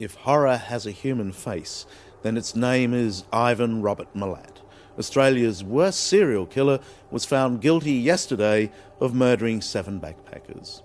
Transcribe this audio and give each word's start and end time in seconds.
If 0.00 0.16
horror 0.26 0.56
has 0.56 0.86
a 0.86 0.90
human 0.90 1.32
face, 1.32 1.86
then 2.22 2.36
its 2.36 2.56
name 2.56 2.92
is 2.92 3.22
Ivan 3.32 3.80
Robert 3.80 4.08
Milat. 4.12 4.58
Australia's 4.98 5.62
worst 5.62 6.08
serial 6.08 6.46
killer 6.46 6.80
was 7.12 7.24
found 7.24 7.60
guilty 7.60 7.92
yesterday 7.92 8.72
of 9.00 9.14
murdering 9.14 9.60
seven 9.60 10.00
backpackers. 10.00 10.82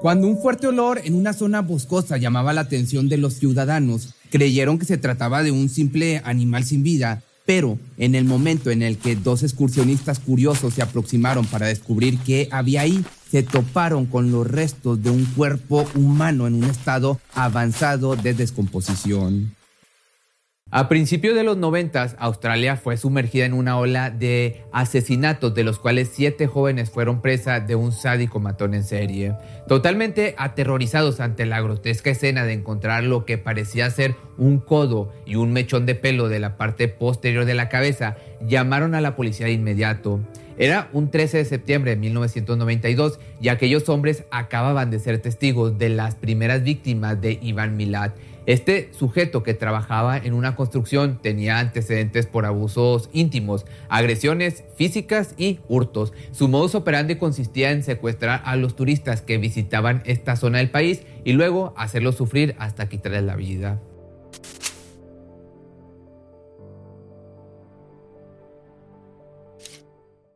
Cuando 0.00 0.26
un 0.26 0.36
fuerte 0.36 0.66
olor 0.66 1.00
en 1.02 1.14
una 1.14 1.32
zona 1.32 1.62
boscosa 1.62 2.18
llamaba 2.18 2.52
la 2.52 2.60
atención 2.60 3.08
de 3.08 3.16
los 3.16 3.34
ciudadanos, 3.34 4.10
creyeron 4.30 4.78
que 4.78 4.84
se 4.84 4.98
trataba 4.98 5.42
de 5.42 5.50
un 5.50 5.70
simple 5.70 6.20
animal 6.24 6.64
sin 6.64 6.82
vida, 6.82 7.22
pero 7.46 7.78
en 7.96 8.14
el 8.14 8.26
momento 8.26 8.70
en 8.70 8.82
el 8.82 8.98
que 8.98 9.16
dos 9.16 9.42
excursionistas 9.42 10.18
curiosos 10.18 10.74
se 10.74 10.82
aproximaron 10.82 11.46
para 11.46 11.68
descubrir 11.68 12.18
qué 12.18 12.48
había 12.50 12.82
ahí, 12.82 13.02
se 13.34 13.42
toparon 13.42 14.06
con 14.06 14.30
los 14.30 14.48
restos 14.48 15.02
de 15.02 15.10
un 15.10 15.24
cuerpo 15.24 15.84
humano 15.96 16.46
en 16.46 16.54
un 16.54 16.70
estado 16.70 17.18
avanzado 17.34 18.14
de 18.14 18.32
descomposición. 18.32 19.56
A 20.70 20.88
principios 20.88 21.34
de 21.34 21.42
los 21.42 21.56
90, 21.56 22.14
Australia 22.18 22.76
fue 22.76 22.96
sumergida 22.96 23.44
en 23.44 23.52
una 23.52 23.76
ola 23.76 24.10
de 24.10 24.62
asesinatos, 24.72 25.52
de 25.52 25.64
los 25.64 25.80
cuales 25.80 26.12
siete 26.14 26.46
jóvenes 26.46 26.90
fueron 26.90 27.22
presa 27.22 27.58
de 27.58 27.74
un 27.74 27.90
sádico 27.90 28.38
matón 28.38 28.72
en 28.72 28.84
serie. 28.84 29.34
Totalmente 29.66 30.36
aterrorizados 30.38 31.18
ante 31.18 31.44
la 31.44 31.60
grotesca 31.60 32.10
escena 32.10 32.44
de 32.44 32.52
encontrar 32.52 33.02
lo 33.02 33.24
que 33.24 33.36
parecía 33.36 33.90
ser 33.90 34.14
un 34.38 34.60
codo 34.60 35.12
y 35.26 35.34
un 35.34 35.52
mechón 35.52 35.86
de 35.86 35.96
pelo 35.96 36.28
de 36.28 36.38
la 36.38 36.56
parte 36.56 36.86
posterior 36.86 37.46
de 37.46 37.54
la 37.54 37.68
cabeza, 37.68 38.16
llamaron 38.46 38.94
a 38.94 39.00
la 39.00 39.16
policía 39.16 39.46
de 39.46 39.52
inmediato. 39.54 40.20
Era 40.58 40.88
un 40.92 41.10
13 41.10 41.38
de 41.38 41.44
septiembre 41.44 41.92
de 41.92 41.96
1992 41.96 43.18
y 43.40 43.48
aquellos 43.48 43.88
hombres 43.88 44.24
acababan 44.30 44.90
de 44.90 44.98
ser 44.98 45.18
testigos 45.18 45.78
de 45.78 45.88
las 45.88 46.14
primeras 46.14 46.62
víctimas 46.62 47.20
de 47.20 47.38
Iván 47.42 47.76
Milat 47.76 48.14
este 48.46 48.90
sujeto 48.92 49.42
que 49.42 49.54
trabajaba 49.54 50.18
en 50.18 50.34
una 50.34 50.54
construcción 50.54 51.18
tenía 51.22 51.58
antecedentes 51.58 52.26
por 52.26 52.44
abusos 52.44 53.08
íntimos, 53.14 53.64
agresiones 53.88 54.64
físicas 54.76 55.34
y 55.38 55.60
hurtos. 55.66 56.12
Su 56.30 56.48
modus 56.48 56.74
operandi 56.74 57.16
consistía 57.16 57.70
en 57.70 57.82
secuestrar 57.82 58.42
a 58.44 58.56
los 58.56 58.76
turistas 58.76 59.22
que 59.22 59.38
visitaban 59.38 60.02
esta 60.04 60.36
zona 60.36 60.58
del 60.58 60.70
país 60.70 61.04
y 61.24 61.32
luego 61.32 61.72
hacerlos 61.78 62.16
sufrir 62.16 62.54
hasta 62.58 62.86
quitarles 62.86 63.22
la 63.22 63.36
vida. 63.36 63.80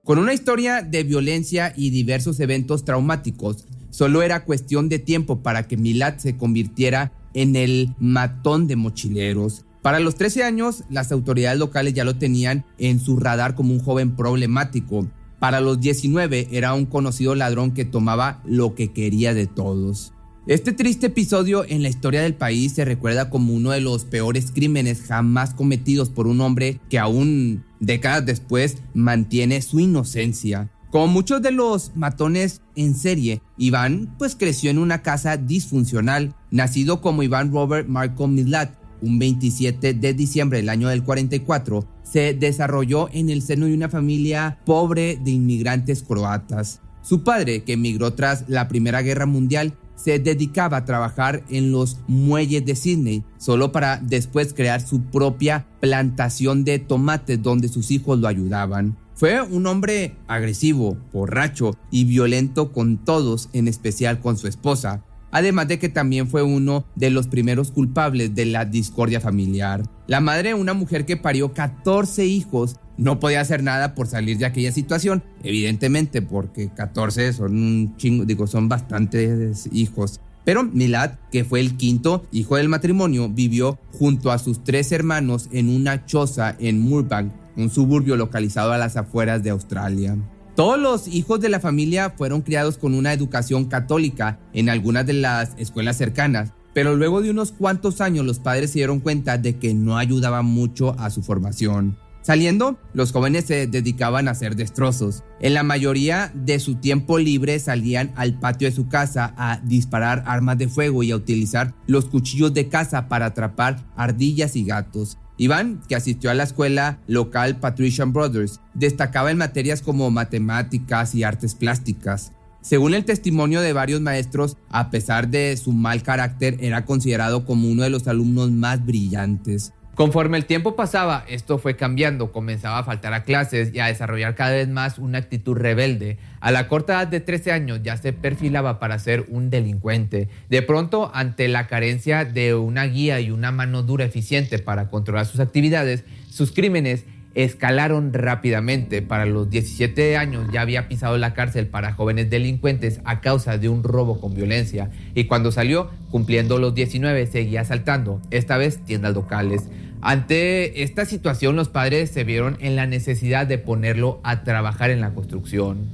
Con 0.08 0.18
una 0.18 0.32
historia 0.32 0.80
de 0.80 1.04
violencia 1.04 1.74
y 1.76 1.90
diversos 1.90 2.40
eventos 2.40 2.82
traumáticos, 2.82 3.66
solo 3.90 4.22
era 4.22 4.46
cuestión 4.46 4.88
de 4.88 4.98
tiempo 4.98 5.42
para 5.42 5.68
que 5.68 5.76
Milat 5.76 6.18
se 6.18 6.38
convirtiera 6.38 7.12
en 7.34 7.56
el 7.56 7.94
matón 7.98 8.66
de 8.68 8.76
mochileros. 8.76 9.66
Para 9.82 10.00
los 10.00 10.14
13 10.14 10.44
años, 10.44 10.84
las 10.88 11.12
autoridades 11.12 11.58
locales 11.58 11.92
ya 11.92 12.06
lo 12.06 12.16
tenían 12.16 12.64
en 12.78 13.00
su 13.00 13.18
radar 13.18 13.54
como 13.54 13.74
un 13.74 13.80
joven 13.80 14.16
problemático. 14.16 15.06
Para 15.40 15.60
los 15.60 15.78
19 15.78 16.48
era 16.52 16.72
un 16.72 16.86
conocido 16.86 17.34
ladrón 17.34 17.72
que 17.72 17.84
tomaba 17.84 18.40
lo 18.46 18.74
que 18.74 18.94
quería 18.94 19.34
de 19.34 19.46
todos. 19.46 20.14
Este 20.48 20.72
triste 20.72 21.08
episodio 21.08 21.66
en 21.68 21.82
la 21.82 21.90
historia 21.90 22.22
del 22.22 22.32
país 22.32 22.72
se 22.72 22.86
recuerda 22.86 23.28
como 23.28 23.52
uno 23.52 23.72
de 23.72 23.82
los 23.82 24.06
peores 24.06 24.50
crímenes 24.50 25.02
jamás 25.02 25.52
cometidos 25.52 26.08
por 26.08 26.26
un 26.26 26.40
hombre 26.40 26.80
que 26.88 26.98
aún 26.98 27.66
décadas 27.80 28.24
después 28.24 28.78
mantiene 28.94 29.60
su 29.60 29.78
inocencia. 29.78 30.70
Como 30.90 31.08
muchos 31.08 31.42
de 31.42 31.50
los 31.50 31.94
matones 31.96 32.62
en 32.76 32.94
serie, 32.94 33.42
Iván 33.58 34.14
pues 34.16 34.36
creció 34.36 34.70
en 34.70 34.78
una 34.78 35.02
casa 35.02 35.36
disfuncional, 35.36 36.34
nacido 36.50 37.02
como 37.02 37.22
Iván 37.22 37.52
Robert 37.52 37.86
Marco 37.86 38.26
Milat, 38.26 38.70
un 39.02 39.18
27 39.18 39.92
de 39.92 40.14
diciembre 40.14 40.60
del 40.60 40.70
año 40.70 40.88
del 40.88 41.04
44, 41.04 41.86
se 42.04 42.32
desarrolló 42.32 43.10
en 43.12 43.28
el 43.28 43.42
seno 43.42 43.66
de 43.66 43.74
una 43.74 43.90
familia 43.90 44.60
pobre 44.64 45.18
de 45.22 45.30
inmigrantes 45.30 46.02
croatas. 46.02 46.80
Su 47.02 47.22
padre, 47.22 47.64
que 47.64 47.74
emigró 47.74 48.14
tras 48.14 48.48
la 48.48 48.66
Primera 48.66 49.02
Guerra 49.02 49.26
Mundial, 49.26 49.74
se 49.98 50.18
dedicaba 50.18 50.78
a 50.78 50.84
trabajar 50.84 51.42
en 51.50 51.72
los 51.72 51.98
muelles 52.06 52.64
de 52.64 52.76
Sydney, 52.76 53.24
solo 53.36 53.72
para 53.72 53.98
después 53.98 54.54
crear 54.54 54.80
su 54.80 55.02
propia 55.02 55.66
plantación 55.80 56.64
de 56.64 56.78
tomates 56.78 57.42
donde 57.42 57.68
sus 57.68 57.90
hijos 57.90 58.18
lo 58.18 58.28
ayudaban. 58.28 58.96
Fue 59.14 59.42
un 59.42 59.66
hombre 59.66 60.14
agresivo, 60.28 60.96
borracho 61.12 61.76
y 61.90 62.04
violento 62.04 62.72
con 62.72 62.98
todos, 63.04 63.50
en 63.52 63.66
especial 63.66 64.20
con 64.20 64.38
su 64.38 64.46
esposa, 64.46 65.04
además 65.32 65.66
de 65.66 65.80
que 65.80 65.88
también 65.88 66.28
fue 66.28 66.44
uno 66.44 66.84
de 66.94 67.10
los 67.10 67.26
primeros 67.26 67.72
culpables 67.72 68.34
de 68.36 68.46
la 68.46 68.64
discordia 68.64 69.20
familiar. 69.20 69.82
La 70.06 70.20
madre, 70.20 70.54
una 70.54 70.72
mujer 70.72 71.04
que 71.04 71.16
parió 71.16 71.52
14 71.52 72.26
hijos, 72.26 72.76
no 72.98 73.20
podía 73.20 73.40
hacer 73.40 73.62
nada 73.62 73.94
por 73.94 74.08
salir 74.08 74.36
de 74.36 74.44
aquella 74.44 74.72
situación, 74.72 75.22
evidentemente, 75.42 76.20
porque 76.20 76.68
14 76.68 77.32
son 77.32 77.52
un 77.52 77.96
chingo, 77.96 78.24
digo, 78.24 78.46
son 78.46 78.68
bastantes 78.68 79.68
hijos. 79.72 80.20
Pero 80.44 80.64
Milad, 80.64 81.12
que 81.30 81.44
fue 81.44 81.60
el 81.60 81.76
quinto 81.76 82.26
hijo 82.32 82.56
del 82.56 82.68
matrimonio, 82.68 83.28
vivió 83.28 83.78
junto 83.92 84.32
a 84.32 84.38
sus 84.38 84.64
tres 84.64 84.92
hermanos 84.92 85.48
en 85.52 85.68
una 85.68 86.06
choza 86.06 86.56
en 86.58 86.80
Murbank, 86.80 87.32
un 87.56 87.70
suburbio 87.70 88.16
localizado 88.16 88.72
a 88.72 88.78
las 88.78 88.96
afueras 88.96 89.42
de 89.42 89.50
Australia. 89.50 90.16
Todos 90.56 90.78
los 90.80 91.06
hijos 91.06 91.38
de 91.40 91.50
la 91.50 91.60
familia 91.60 92.10
fueron 92.16 92.42
criados 92.42 92.78
con 92.78 92.94
una 92.94 93.12
educación 93.12 93.66
católica 93.66 94.40
en 94.52 94.68
algunas 94.68 95.06
de 95.06 95.12
las 95.12 95.52
escuelas 95.56 95.96
cercanas, 95.96 96.52
pero 96.74 96.96
luego 96.96 97.20
de 97.20 97.30
unos 97.30 97.52
cuantos 97.52 98.00
años 98.00 98.26
los 98.26 98.40
padres 98.40 98.70
se 98.70 98.80
dieron 98.80 99.00
cuenta 99.00 99.38
de 99.38 99.56
que 99.58 99.74
no 99.74 99.98
ayudaba 99.98 100.42
mucho 100.42 100.98
a 100.98 101.10
su 101.10 101.22
formación. 101.22 101.96
Saliendo, 102.28 102.78
los 102.92 103.12
jóvenes 103.12 103.46
se 103.46 103.66
dedicaban 103.66 104.28
a 104.28 104.32
hacer 104.32 104.54
destrozos. 104.54 105.24
En 105.40 105.54
la 105.54 105.62
mayoría 105.62 106.30
de 106.34 106.60
su 106.60 106.74
tiempo 106.74 107.18
libre 107.18 107.58
salían 107.58 108.12
al 108.16 108.38
patio 108.38 108.68
de 108.68 108.76
su 108.76 108.86
casa 108.86 109.32
a 109.38 109.62
disparar 109.64 110.24
armas 110.26 110.58
de 110.58 110.68
fuego 110.68 111.02
y 111.02 111.10
a 111.10 111.16
utilizar 111.16 111.72
los 111.86 112.04
cuchillos 112.04 112.52
de 112.52 112.68
caza 112.68 113.08
para 113.08 113.24
atrapar 113.24 113.82
ardillas 113.96 114.56
y 114.56 114.64
gatos. 114.64 115.16
Iván, 115.38 115.80
que 115.88 115.96
asistió 115.96 116.30
a 116.30 116.34
la 116.34 116.42
escuela 116.42 117.00
local 117.06 117.60
Patrician 117.60 118.12
Brothers, 118.12 118.60
destacaba 118.74 119.30
en 119.30 119.38
materias 119.38 119.80
como 119.80 120.10
matemáticas 120.10 121.14
y 121.14 121.22
artes 121.22 121.54
plásticas. 121.54 122.32
Según 122.60 122.92
el 122.92 123.06
testimonio 123.06 123.62
de 123.62 123.72
varios 123.72 124.02
maestros, 124.02 124.58
a 124.68 124.90
pesar 124.90 125.28
de 125.28 125.56
su 125.56 125.72
mal 125.72 126.02
carácter, 126.02 126.58
era 126.60 126.84
considerado 126.84 127.46
como 127.46 127.70
uno 127.70 127.84
de 127.84 127.90
los 127.90 128.06
alumnos 128.06 128.50
más 128.50 128.84
brillantes. 128.84 129.72
Conforme 129.98 130.36
el 130.36 130.44
tiempo 130.44 130.76
pasaba, 130.76 131.24
esto 131.26 131.58
fue 131.58 131.74
cambiando, 131.74 132.30
comenzaba 132.30 132.78
a 132.78 132.84
faltar 132.84 133.14
a 133.14 133.24
clases 133.24 133.74
y 133.74 133.80
a 133.80 133.86
desarrollar 133.86 134.36
cada 134.36 134.52
vez 134.52 134.68
más 134.68 134.96
una 134.96 135.18
actitud 135.18 135.56
rebelde. 135.56 136.18
A 136.38 136.52
la 136.52 136.68
corta 136.68 136.92
edad 136.92 137.08
de 137.08 137.18
13 137.18 137.50
años 137.50 137.80
ya 137.82 137.96
se 137.96 138.12
perfilaba 138.12 138.78
para 138.78 139.00
ser 139.00 139.26
un 139.28 139.50
delincuente. 139.50 140.28
De 140.48 140.62
pronto, 140.62 141.10
ante 141.14 141.48
la 141.48 141.66
carencia 141.66 142.24
de 142.24 142.54
una 142.54 142.84
guía 142.84 143.18
y 143.18 143.32
una 143.32 143.50
mano 143.50 143.82
dura 143.82 144.04
eficiente 144.04 144.60
para 144.60 144.88
controlar 144.88 145.26
sus 145.26 145.40
actividades, 145.40 146.04
sus 146.30 146.52
crímenes 146.52 147.04
escalaron 147.34 148.12
rápidamente. 148.12 149.02
Para 149.02 149.26
los 149.26 149.50
17 149.50 150.16
años 150.16 150.46
ya 150.52 150.60
había 150.60 150.86
pisado 150.86 151.18
la 151.18 151.34
cárcel 151.34 151.66
para 151.66 151.92
jóvenes 151.92 152.30
delincuentes 152.30 153.00
a 153.04 153.20
causa 153.20 153.58
de 153.58 153.68
un 153.68 153.82
robo 153.82 154.20
con 154.20 154.32
violencia 154.32 154.90
y 155.16 155.24
cuando 155.24 155.50
salió, 155.50 155.90
cumpliendo 156.12 156.58
los 156.58 156.74
19, 156.74 157.26
seguía 157.26 157.62
asaltando, 157.62 158.22
esta 158.30 158.56
vez 158.58 158.84
tiendas 158.84 159.14
locales. 159.14 159.68
Ante 160.00 160.82
esta 160.82 161.04
situación, 161.04 161.56
los 161.56 161.68
padres 161.68 162.10
se 162.10 162.24
vieron 162.24 162.56
en 162.60 162.76
la 162.76 162.86
necesidad 162.86 163.46
de 163.46 163.58
ponerlo 163.58 164.20
a 164.22 164.44
trabajar 164.44 164.90
en 164.90 165.00
la 165.00 165.12
construcción. 165.12 165.88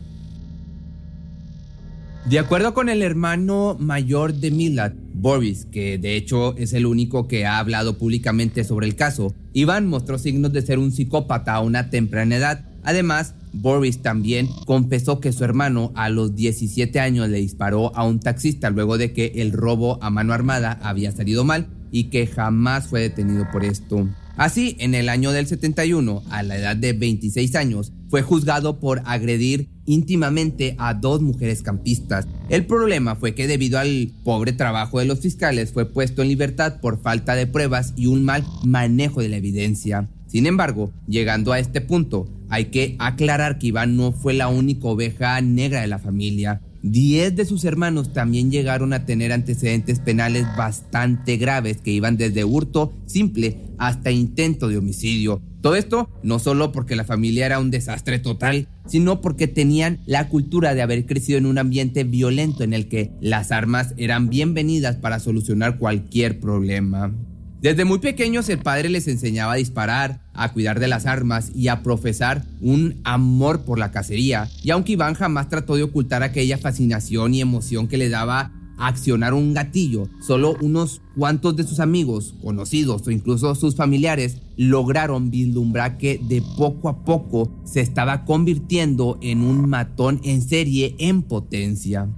De 2.27 2.39
acuerdo 2.39 2.73
con 2.73 2.89
el 2.89 3.03
hermano 3.03 3.77
mayor 3.79 4.35
de 4.35 4.51
Milad, 4.51 4.93
Boris, 5.12 5.67
que 5.67 5.99
de 5.99 6.17
hecho 6.17 6.56
es 6.56 6.73
el 6.73 6.87
único 6.87 7.29
que 7.29 7.45
ha 7.45 7.59
hablado 7.59 7.99
públicamente 7.99 8.65
sobre 8.65 8.87
el 8.87 8.97
caso, 8.97 9.35
Iván 9.53 9.87
mostró 9.87 10.19
signos 10.19 10.53
de 10.53 10.62
ser 10.62 10.79
un 10.79 10.91
psicópata 10.91 11.55
a 11.55 11.61
una 11.61 11.91
temprana 11.91 12.37
edad. 12.37 12.65
Además, 12.83 13.35
Boris 13.53 14.00
también 14.00 14.49
confesó 14.67 15.21
que 15.21 15.33
su 15.33 15.45
hermano 15.45 15.93
a 15.95 16.09
los 16.09 16.35
17 16.35 16.99
años 16.99 17.29
le 17.29 17.39
disparó 17.39 17.95
a 17.95 18.05
un 18.05 18.21
taxista 18.21 18.71
luego 18.71 18.99
de 18.99 19.12
que 19.12 19.33
el 19.37 19.53
robo 19.53 20.03
a 20.03 20.11
mano 20.11 20.33
armada 20.33 20.79
había 20.83 21.12
salido 21.12 21.45
mal 21.45 21.69
y 21.94 22.11
que 22.11 22.26
jamás 22.26 22.88
fue 22.88 23.02
detenido 23.02 23.46
por 23.52 23.64
esto. 23.64 24.08
Así, 24.37 24.75
en 24.81 24.96
el 24.96 25.08
año 25.08 25.31
del 25.31 25.46
71, 25.46 26.25
a 26.29 26.43
la 26.43 26.58
edad 26.58 26.75
de 26.75 26.93
26 26.93 27.55
años, 27.55 27.93
fue 28.08 28.20
juzgado 28.20 28.81
por 28.81 29.00
agredir 29.05 29.69
íntimamente 29.87 30.75
a 30.79 30.94
dos 30.94 31.23
mujeres 31.23 31.62
campistas. 31.62 32.26
El 32.49 32.67
problema 32.67 33.14
fue 33.14 33.37
que 33.37 33.46
debido 33.46 33.79
al 33.79 34.11
pobre 34.25 34.52
trabajo 34.52 34.99
de 34.99 35.05
los 35.05 35.20
fiscales 35.20 35.70
fue 35.70 35.87
puesto 35.87 36.23
en 36.23 36.29
libertad 36.29 36.81
por 36.81 37.00
falta 37.00 37.37
de 37.37 37.46
pruebas 37.46 37.94
y 37.97 38.08
un 38.08 38.25
mal 38.25 38.44
manejo 38.64 39.20
de 39.20 39.29
la 39.29 39.37
evidencia. 39.37 40.08
Sin 40.26 40.47
embargo, 40.47 40.90
llegando 41.06 41.52
a 41.52 41.61
este 41.61 41.81
punto, 41.81 42.29
hay 42.49 42.67
que 42.67 42.97
aclarar 42.99 43.61
que 43.61 43.69
Iván 43.69 43.97
no 43.97 44.11
fue 44.11 44.35
la 44.35 44.49
única 44.49 44.88
oveja 44.88 45.40
negra 45.40 45.82
de 45.82 45.87
la 45.87 46.00
familia. 46.00 46.61
Diez 46.87 47.35
de 47.35 47.47
sus 47.47 47.65
hermanos 47.65 48.13
también 48.13 48.51
llegaron 48.51 48.93
a 48.93 49.07
tener 49.07 49.33
antecedentes 49.33 50.01
penales 50.01 50.47
bastante 50.55 51.39
graves 51.39 51.79
que 51.79 51.93
iban 51.93 52.19
desde 52.19 52.45
hurto 52.45 52.93
simple 53.07 53.57
hasta 53.79 54.11
intento 54.11 54.69
de 54.69 54.77
homicidio. 54.77 55.41
Todo 55.63 55.77
esto 55.77 56.11
no 56.23 56.39
solo 56.39 56.73
porque 56.73 56.95
la 56.95 57.05
familia 57.05 57.47
era 57.47 57.59
un 57.59 57.71
desastre 57.71 58.19
total, 58.19 58.69
sino 58.87 59.23
porque 59.23 59.49
tenían 59.49 60.01
la 60.05 60.29
cultura 60.29 60.75
de 60.75 60.83
haber 60.83 61.07
crecido 61.07 61.39
en 61.39 61.47
un 61.47 61.57
ambiente 61.57 62.05
violento 62.05 62.65
en 62.65 62.75
el 62.75 62.87
que 62.87 63.13
las 63.23 63.51
armas 63.51 63.95
eran 63.97 64.29
bienvenidas 64.29 64.97
para 64.97 65.21
solucionar 65.21 65.79
cualquier 65.79 66.39
problema. 66.39 67.15
Desde 67.64 67.87
muy 67.87 67.99
pequeños 67.99 68.50
el 68.50 68.58
padre 68.58 68.90
les 68.90 69.08
enseñaba 69.08 69.55
a 69.55 69.56
disparar, 69.56 70.20
a 70.34 70.52
cuidar 70.52 70.81
de 70.81 70.87
las 70.87 71.06
armas 71.06 71.50
y 71.55 71.69
a 71.69 71.82
profesar 71.82 72.44
un 72.61 73.00
amor 73.05 73.62
por 73.62 73.78
la 73.78 73.90
cacería. 73.90 74.50
Y 74.62 74.70
aunque 74.70 74.93
Iván 74.93 75.14
jamás 75.14 75.49
trató 75.49 75.75
de 75.75 75.82
ocultar 75.82 76.22
aquella 76.22 76.58
fascinación 76.58 77.32
y 77.32 77.40
emoción 77.40 77.88
que 77.88 77.96
le 77.96 78.11
daba 78.11 78.52
accionar 78.76 79.32
un 79.32 79.55
gatillo, 79.55 80.11
solo 80.20 80.58
unos 80.61 81.00
cuantos 81.16 81.56
de 81.56 81.64
sus 81.64 81.81
amigos, 81.81 82.34
conocidos 82.43 83.06
o 83.06 83.11
incluso 83.11 83.55
sus 83.55 83.76
familiares 83.76 84.43
lograron 84.58 85.31
vislumbrar 85.31 85.96
que 85.96 86.20
de 86.22 86.43
poco 86.58 86.90
a 86.90 87.02
poco 87.02 87.50
se 87.64 87.81
estaba 87.81 88.26
convirtiendo 88.26 89.19
en 89.22 89.40
un 89.40 89.70
matón 89.70 90.20
en 90.22 90.43
serie 90.43 90.96
en 90.99 91.22
potencia. 91.22 92.08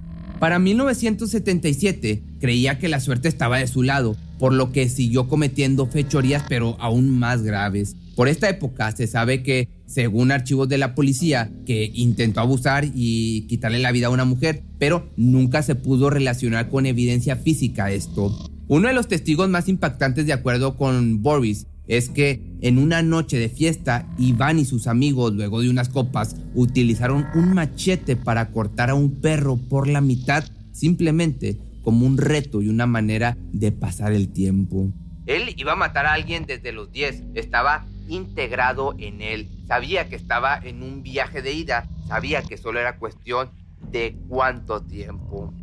Para 0.41 0.59
1977 0.59 2.21
creía 2.41 2.79
que 2.79 2.89
la 2.89 2.99
suerte 2.99 3.29
estaba 3.29 3.59
de 3.59 3.67
su 3.67 3.81
lado 3.81 4.17
por 4.39 4.53
lo 4.53 4.71
que 4.71 4.89
siguió 4.89 5.27
cometiendo 5.27 5.87
fechorías 5.87 6.43
pero 6.47 6.77
aún 6.79 7.09
más 7.09 7.43
graves. 7.43 7.95
Por 8.15 8.27
esta 8.27 8.49
época 8.49 8.91
se 8.93 9.05
sabe 9.05 9.43
que, 9.43 9.69
según 9.85 10.31
archivos 10.31 10.67
de 10.67 10.79
la 10.79 10.95
policía, 10.95 11.51
que 11.65 11.91
intentó 11.93 12.39
abusar 12.39 12.85
y 12.95 13.41
quitarle 13.47 13.77
la 13.79 13.91
vida 13.91 14.07
a 14.07 14.11
una 14.11 14.25
mujer, 14.25 14.63
pero 14.79 15.11
nunca 15.17 15.61
se 15.61 15.75
pudo 15.75 16.09
relacionar 16.09 16.69
con 16.69 16.87
evidencia 16.87 17.35
física 17.35 17.91
esto. 17.91 18.35
Uno 18.67 18.87
de 18.87 18.95
los 18.95 19.07
testigos 19.07 19.49
más 19.49 19.69
impactantes 19.69 20.25
de 20.25 20.33
acuerdo 20.33 20.77
con 20.77 21.21
Boris 21.21 21.67
es 21.87 22.09
que 22.09 22.41
en 22.61 22.79
una 22.79 23.01
noche 23.01 23.37
de 23.37 23.49
fiesta, 23.49 24.07
Iván 24.17 24.59
y 24.59 24.65
sus 24.65 24.87
amigos, 24.87 25.33
luego 25.33 25.61
de 25.61 25.69
unas 25.69 25.89
copas, 25.89 26.35
utilizaron 26.53 27.25
un 27.35 27.53
machete 27.53 28.15
para 28.15 28.49
cortar 28.51 28.89
a 28.89 28.95
un 28.95 29.21
perro 29.21 29.57
por 29.57 29.87
la 29.87 30.01
mitad 30.01 30.43
simplemente 30.73 31.57
como 31.87 32.05
un 32.05 32.17
reto 32.17 32.61
y 32.61 32.67
una 32.67 32.85
manera 32.85 33.37
de 33.53 33.71
pasar 33.71 34.11
el 34.11 34.27
tiempo. 34.33 34.91
Él 35.25 35.53
iba 35.55 35.71
a 35.71 35.75
matar 35.77 36.05
a 36.05 36.11
alguien 36.11 36.45
desde 36.45 36.73
los 36.73 36.91
10, 36.91 37.27
estaba 37.33 37.85
integrado 38.09 38.93
en 38.97 39.21
él, 39.21 39.47
sabía 39.69 40.09
que 40.09 40.17
estaba 40.17 40.57
en 40.57 40.83
un 40.83 41.01
viaje 41.01 41.41
de 41.41 41.53
ida, 41.53 41.87
sabía 42.05 42.41
que 42.41 42.57
solo 42.57 42.81
era 42.81 42.97
cuestión 42.97 43.51
de 43.89 44.17
cuánto 44.27 44.81
tiempo. 44.81 45.53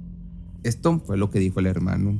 Esto 0.62 0.98
fue 0.98 1.18
lo 1.18 1.28
que 1.28 1.40
dijo 1.40 1.60
el 1.60 1.66
hermano. 1.66 2.18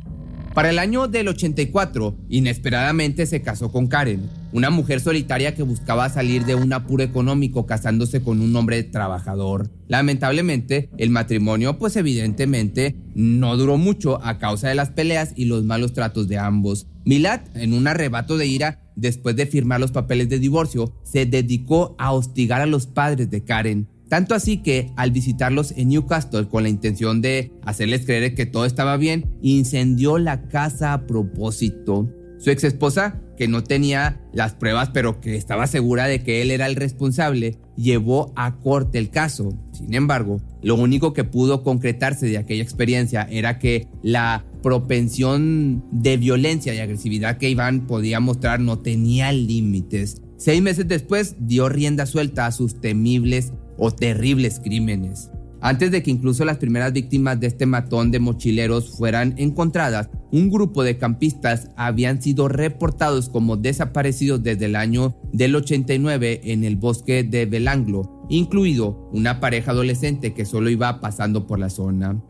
Para 0.55 0.71
el 0.71 0.79
año 0.79 1.09
del 1.09 1.27
84, 1.27 2.17
inesperadamente 2.29 3.27
se 3.27 3.43
casó 3.43 3.73
con 3.73 3.89
Karen, 3.89 4.31
una 4.53 4.71
mujer 4.71 5.01
solitaria 5.01 5.53
que 5.56 5.65
buscaba 5.65 6.09
salir 6.09 6.45
de 6.45 6.55
un 6.55 6.73
apuro 6.73 7.03
económico 7.03 7.67
casándose 7.67 8.23
con 8.23 8.41
un 8.41 8.55
hombre 8.55 8.85
trabajador. 8.85 9.73
Lamentablemente, 9.89 10.91
el 10.97 11.11
matrimonio 11.11 11.77
pues 11.77 11.97
evidentemente 11.97 12.95
no 13.17 13.56
duró 13.56 13.79
mucho 13.79 14.25
a 14.25 14.39
causa 14.39 14.69
de 14.69 14.77
las 14.77 14.91
peleas 14.91 15.33
y 15.35 15.47
los 15.47 15.65
malos 15.65 15.93
tratos 15.93 16.29
de 16.29 16.39
ambos. 16.39 16.87
Milad, 17.05 17.41
en 17.57 17.73
un 17.73 17.89
arrebato 17.89 18.39
de 18.39 18.47
ira, 18.47 18.81
después 18.95 19.35
de 19.35 19.47
firmar 19.47 19.81
los 19.81 19.91
papeles 19.91 20.29
de 20.29 20.39
divorcio, 20.39 20.95
se 21.03 21.27
dedicó 21.27 21.97
a 21.99 22.12
hostigar 22.12 22.61
a 22.61 22.67
los 22.67 22.87
padres 22.87 23.29
de 23.29 23.43
Karen. 23.43 23.89
Tanto 24.09 24.35
así 24.35 24.59
que 24.59 24.91
al 24.97 25.11
visitarlos 25.11 25.73
en 25.77 25.89
Newcastle 25.89 26.49
con 26.49 26.62
la 26.62 26.69
intención 26.69 27.21
de 27.21 27.53
hacerles 27.62 28.05
creer 28.05 28.35
que 28.35 28.47
todo 28.47 28.65
estaba 28.65 28.97
bien, 28.97 29.39
incendió 29.43 30.19
la 30.19 30.43
casa 30.49 30.93
a 30.93 31.06
propósito. 31.06 32.09
Su 32.39 32.51
ex 32.51 32.65
esposa, 32.65 33.21
que 33.37 33.49
no 33.49 33.65
tenía 33.65 34.21
las 34.33 34.55
pruebas 34.55 34.91
pero 34.93 35.21
que 35.21 35.35
estaba 35.37 35.67
segura 35.67 36.06
de 36.06 36.23
que 36.23 36.43
él 36.43 36.51
era 36.51 36.67
el 36.67 36.77
responsable, 36.77 37.59
llevó 37.77 38.33
a 38.37 38.59
corte 38.59 38.99
el 38.99 39.11
caso. 39.11 39.59
Sin 39.73 39.95
embargo, 39.95 40.41
lo 40.62 40.75
único 40.75 41.12
que 41.12 41.25
pudo 41.25 41.62
concretarse 41.62 42.27
de 42.27 42.39
aquella 42.39 42.62
experiencia 42.62 43.27
era 43.31 43.59
que 43.59 43.89
la 44.03 44.45
propensión 44.62 45.85
de 45.91 46.17
violencia 46.17 46.75
y 46.75 46.79
agresividad 46.79 47.39
que 47.39 47.50
Iván 47.50 47.87
podía 47.87 48.21
mostrar 48.21 48.61
no 48.61 48.79
tenía 48.79 49.33
límites. 49.33 50.21
Seis 50.37 50.61
meses 50.61 50.87
después 50.89 51.37
dio 51.39 51.69
rienda 51.69 52.07
suelta 52.07 52.47
a 52.47 52.53
sus 52.53 52.81
temibles 52.81 53.53
o 53.79 53.91
terribles 53.91 54.61
crímenes. 54.61 55.31
Antes 55.61 55.91
de 55.91 56.03
que 56.03 56.11
incluso 56.11 56.44
las 56.44 56.59
primeras 56.59 56.93
víctimas 56.93 57.41
de 57.41 57.47
este 57.47 57.65
matón 57.65 58.11
de 58.11 58.19
mochileros 58.19 58.99
fueran 58.99 59.35
encontradas, 59.38 60.11
un 60.31 60.50
grupo 60.50 60.82
de 60.82 60.99
campistas 60.99 61.71
habían 61.76 62.21
sido 62.21 62.49
reportados 62.49 63.31
como 63.31 63.56
desaparecidos 63.56 64.43
desde 64.43 64.67
el 64.67 64.76
año 64.76 65.17
del 65.32 65.56
89 65.56 66.43
en 66.44 66.65
el 66.65 66.76
bosque 66.76 67.25
de 67.25 67.47
Belanglo, 67.47 68.26
incluido 68.29 69.09
una 69.15 69.41
pareja 69.41 69.71
adolescente 69.71 70.35
que 70.35 70.44
solo 70.44 70.69
iba 70.69 71.00
pasando 71.00 71.47
por 71.47 71.59
la 71.59 71.71
zona. 71.71 72.23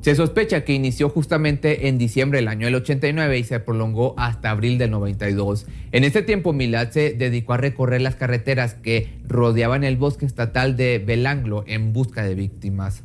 Se 0.00 0.14
sospecha 0.14 0.64
que 0.64 0.74
inició 0.74 1.08
justamente 1.08 1.88
en 1.88 1.98
diciembre 1.98 2.38
del 2.38 2.48
año 2.48 2.66
del 2.66 2.76
89 2.76 3.38
y 3.38 3.44
se 3.44 3.58
prolongó 3.58 4.14
hasta 4.16 4.50
abril 4.50 4.78
del 4.78 4.92
92. 4.92 5.66
En 5.90 6.04
ese 6.04 6.22
tiempo 6.22 6.52
Milad 6.52 6.90
se 6.90 7.12
dedicó 7.14 7.54
a 7.54 7.56
recorrer 7.56 8.00
las 8.00 8.14
carreteras 8.14 8.74
que 8.74 9.18
rodeaban 9.26 9.82
el 9.82 9.96
bosque 9.96 10.24
estatal 10.24 10.76
de 10.76 11.02
Belanglo 11.04 11.64
en 11.66 11.92
busca 11.92 12.22
de 12.22 12.36
víctimas. 12.36 13.02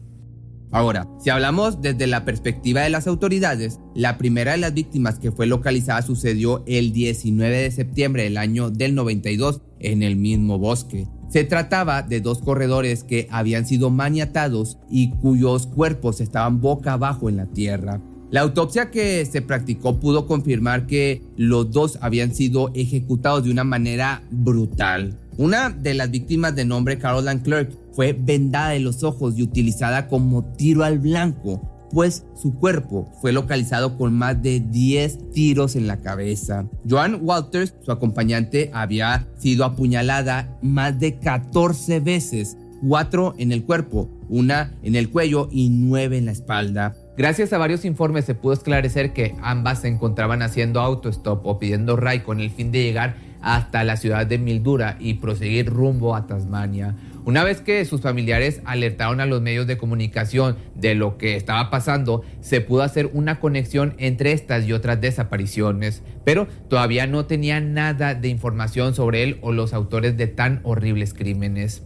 Ahora, 0.72 1.07
si 1.19 1.30
hablamos 1.30 1.81
desde 1.81 2.07
la 2.07 2.25
perspectiva 2.25 2.81
de 2.81 2.90
las 2.90 3.06
autoridades, 3.06 3.80
la 3.94 4.18
primera 4.18 4.54
de 4.54 4.57
las 4.57 4.74
víctimas 4.74 5.19
que 5.19 5.31
fue 5.31 5.46
localizada 5.46 6.01
sucedió 6.01 6.63
el 6.65 6.94
19 6.94 7.56
de 7.58 7.72
septiembre 7.72 8.24
del 8.24 8.38
año 8.38 8.72
del 8.72 8.96
92 8.96 9.62
en 9.79 10.01
el 10.01 10.15
mismo 10.15 10.58
bosque. 10.58 11.08
Se 11.34 11.44
trataba 11.44 12.04
de 12.04 12.22
dos 12.22 12.44
corredores 12.44 13.04
que 13.04 13.28
habían 13.32 13.66
sido 13.66 13.90
maniatados 13.90 14.78
y 14.88 15.10
cuyos 15.13 15.66
cuerpos 15.66 16.22
estaban 16.22 16.62
boca 16.62 16.94
abajo 16.94 17.28
en 17.28 17.38
la 17.38 17.48
tierra. 17.48 18.00
La 18.30 18.42
autopsia 18.42 18.92
que 18.92 19.25
se 19.25 19.42
practicó 19.42 20.00
pudo 20.00 20.28
confirmar 20.28 20.86
que 20.86 21.24
los 21.36 21.72
dos 21.72 21.98
habían 22.02 22.36
sido 22.36 22.70
ejecutados 22.75 23.46
de 23.46 23.50
una 23.50 23.63
manera 23.63 24.22
brutal. 24.30 25.18
Una 25.36 25.72
de 25.72 25.96
las 25.96 26.12
víctimas 26.12 26.56
de 26.56 26.66
nombre 26.66 27.00
Caroline 27.00 27.42
Clark 27.42 27.72
fue 27.94 28.13
vendada 28.13 28.70
de 28.70 28.82
los 28.82 29.04
ojos 29.04 29.34
y 29.36 29.42
utilizada 29.42 30.08
como 30.08 30.54
tiro 30.54 30.84
al 30.84 31.00
blanco 31.00 31.73
pues 31.93 32.25
su 32.35 32.55
cuerpo 32.55 33.07
fue 33.21 33.31
localizado 33.31 33.97
con 33.97 34.13
más 34.13 34.41
de 34.41 34.59
10 34.59 35.31
tiros 35.31 35.75
en 35.75 35.88
la 35.88 35.97
cabeza. 35.97 36.65
Joan 36.89 37.19
Walters, 37.21 37.75
su 37.81 37.91
acompañante, 37.91 38.71
había 38.73 39.27
sido 39.38 39.63
apuñalada 39.63 40.57
más 40.62 41.00
de 41.00 41.19
14 41.19 42.00
veces, 42.00 42.57
4 42.88 43.35
en 43.38 43.51
el 43.51 43.63
cuerpo, 43.63 44.09
una 44.27 44.73
en 44.81 44.95
el 44.95 45.09
cuello 45.09 45.50
y 45.51 45.69
9 45.69 46.17
en 46.17 46.25
la 46.25 46.31
espalda. 46.31 46.95
Gracias 47.15 47.53
a 47.53 47.59
varios 47.59 47.85
informes 47.85 48.25
se 48.25 48.33
pudo 48.33 48.53
esclarecer 48.53 49.13
que 49.13 49.35
ambas 49.43 49.81
se 49.81 49.88
encontraban 49.88 50.41
haciendo 50.41 50.81
autostop 50.81 51.45
o 51.45 51.59
pidiendo 51.59 51.95
ray 51.95 52.21
con 52.21 52.39
el 52.39 52.50
fin 52.50 52.71
de 52.71 52.81
llegar 52.81 53.17
hasta 53.43 53.83
la 53.83 53.97
ciudad 53.97 54.25
de 54.25 54.39
Mildura 54.39 54.97
y 55.00 55.15
proseguir 55.15 55.69
rumbo 55.69 56.15
a 56.15 56.25
Tasmania. 56.25 56.95
Una 57.25 57.46
vez 57.46 57.62
que 57.62 57.86
sus 57.86 58.01
familiares 58.01 58.62
alertaron 58.65 59.22
a 59.22 59.25
los 59.25 59.42
medios 59.42 59.65
de 59.65 59.77
comunicación 59.77 60.58
de 60.75 60.94
lo 60.94 61.18
que 61.18 61.38
estaba 61.38 61.70
pasando, 61.70 62.22
se 62.42 62.60
pudo 62.60 62.82
hacer 62.82 63.10
una 63.13 63.39
conexión 63.39 63.96
entre 63.98 64.34
estas 64.34 64.65
y 64.65 64.74
otras 64.74 65.00
desapariciones, 65.00 66.03
pero 66.25 66.48
todavía 66.70 67.08
no 67.08 67.25
tenía 67.25 67.62
nada 67.62 68.13
de 68.13 68.27
información 68.27 68.94
sobre 68.94 69.24
él 69.24 69.38
o 69.42 69.53
los 69.53 69.74
autores 69.74 70.18
de 70.18 70.27
tan 70.27 70.60
horribles 70.63 71.13
crímenes. 71.13 71.86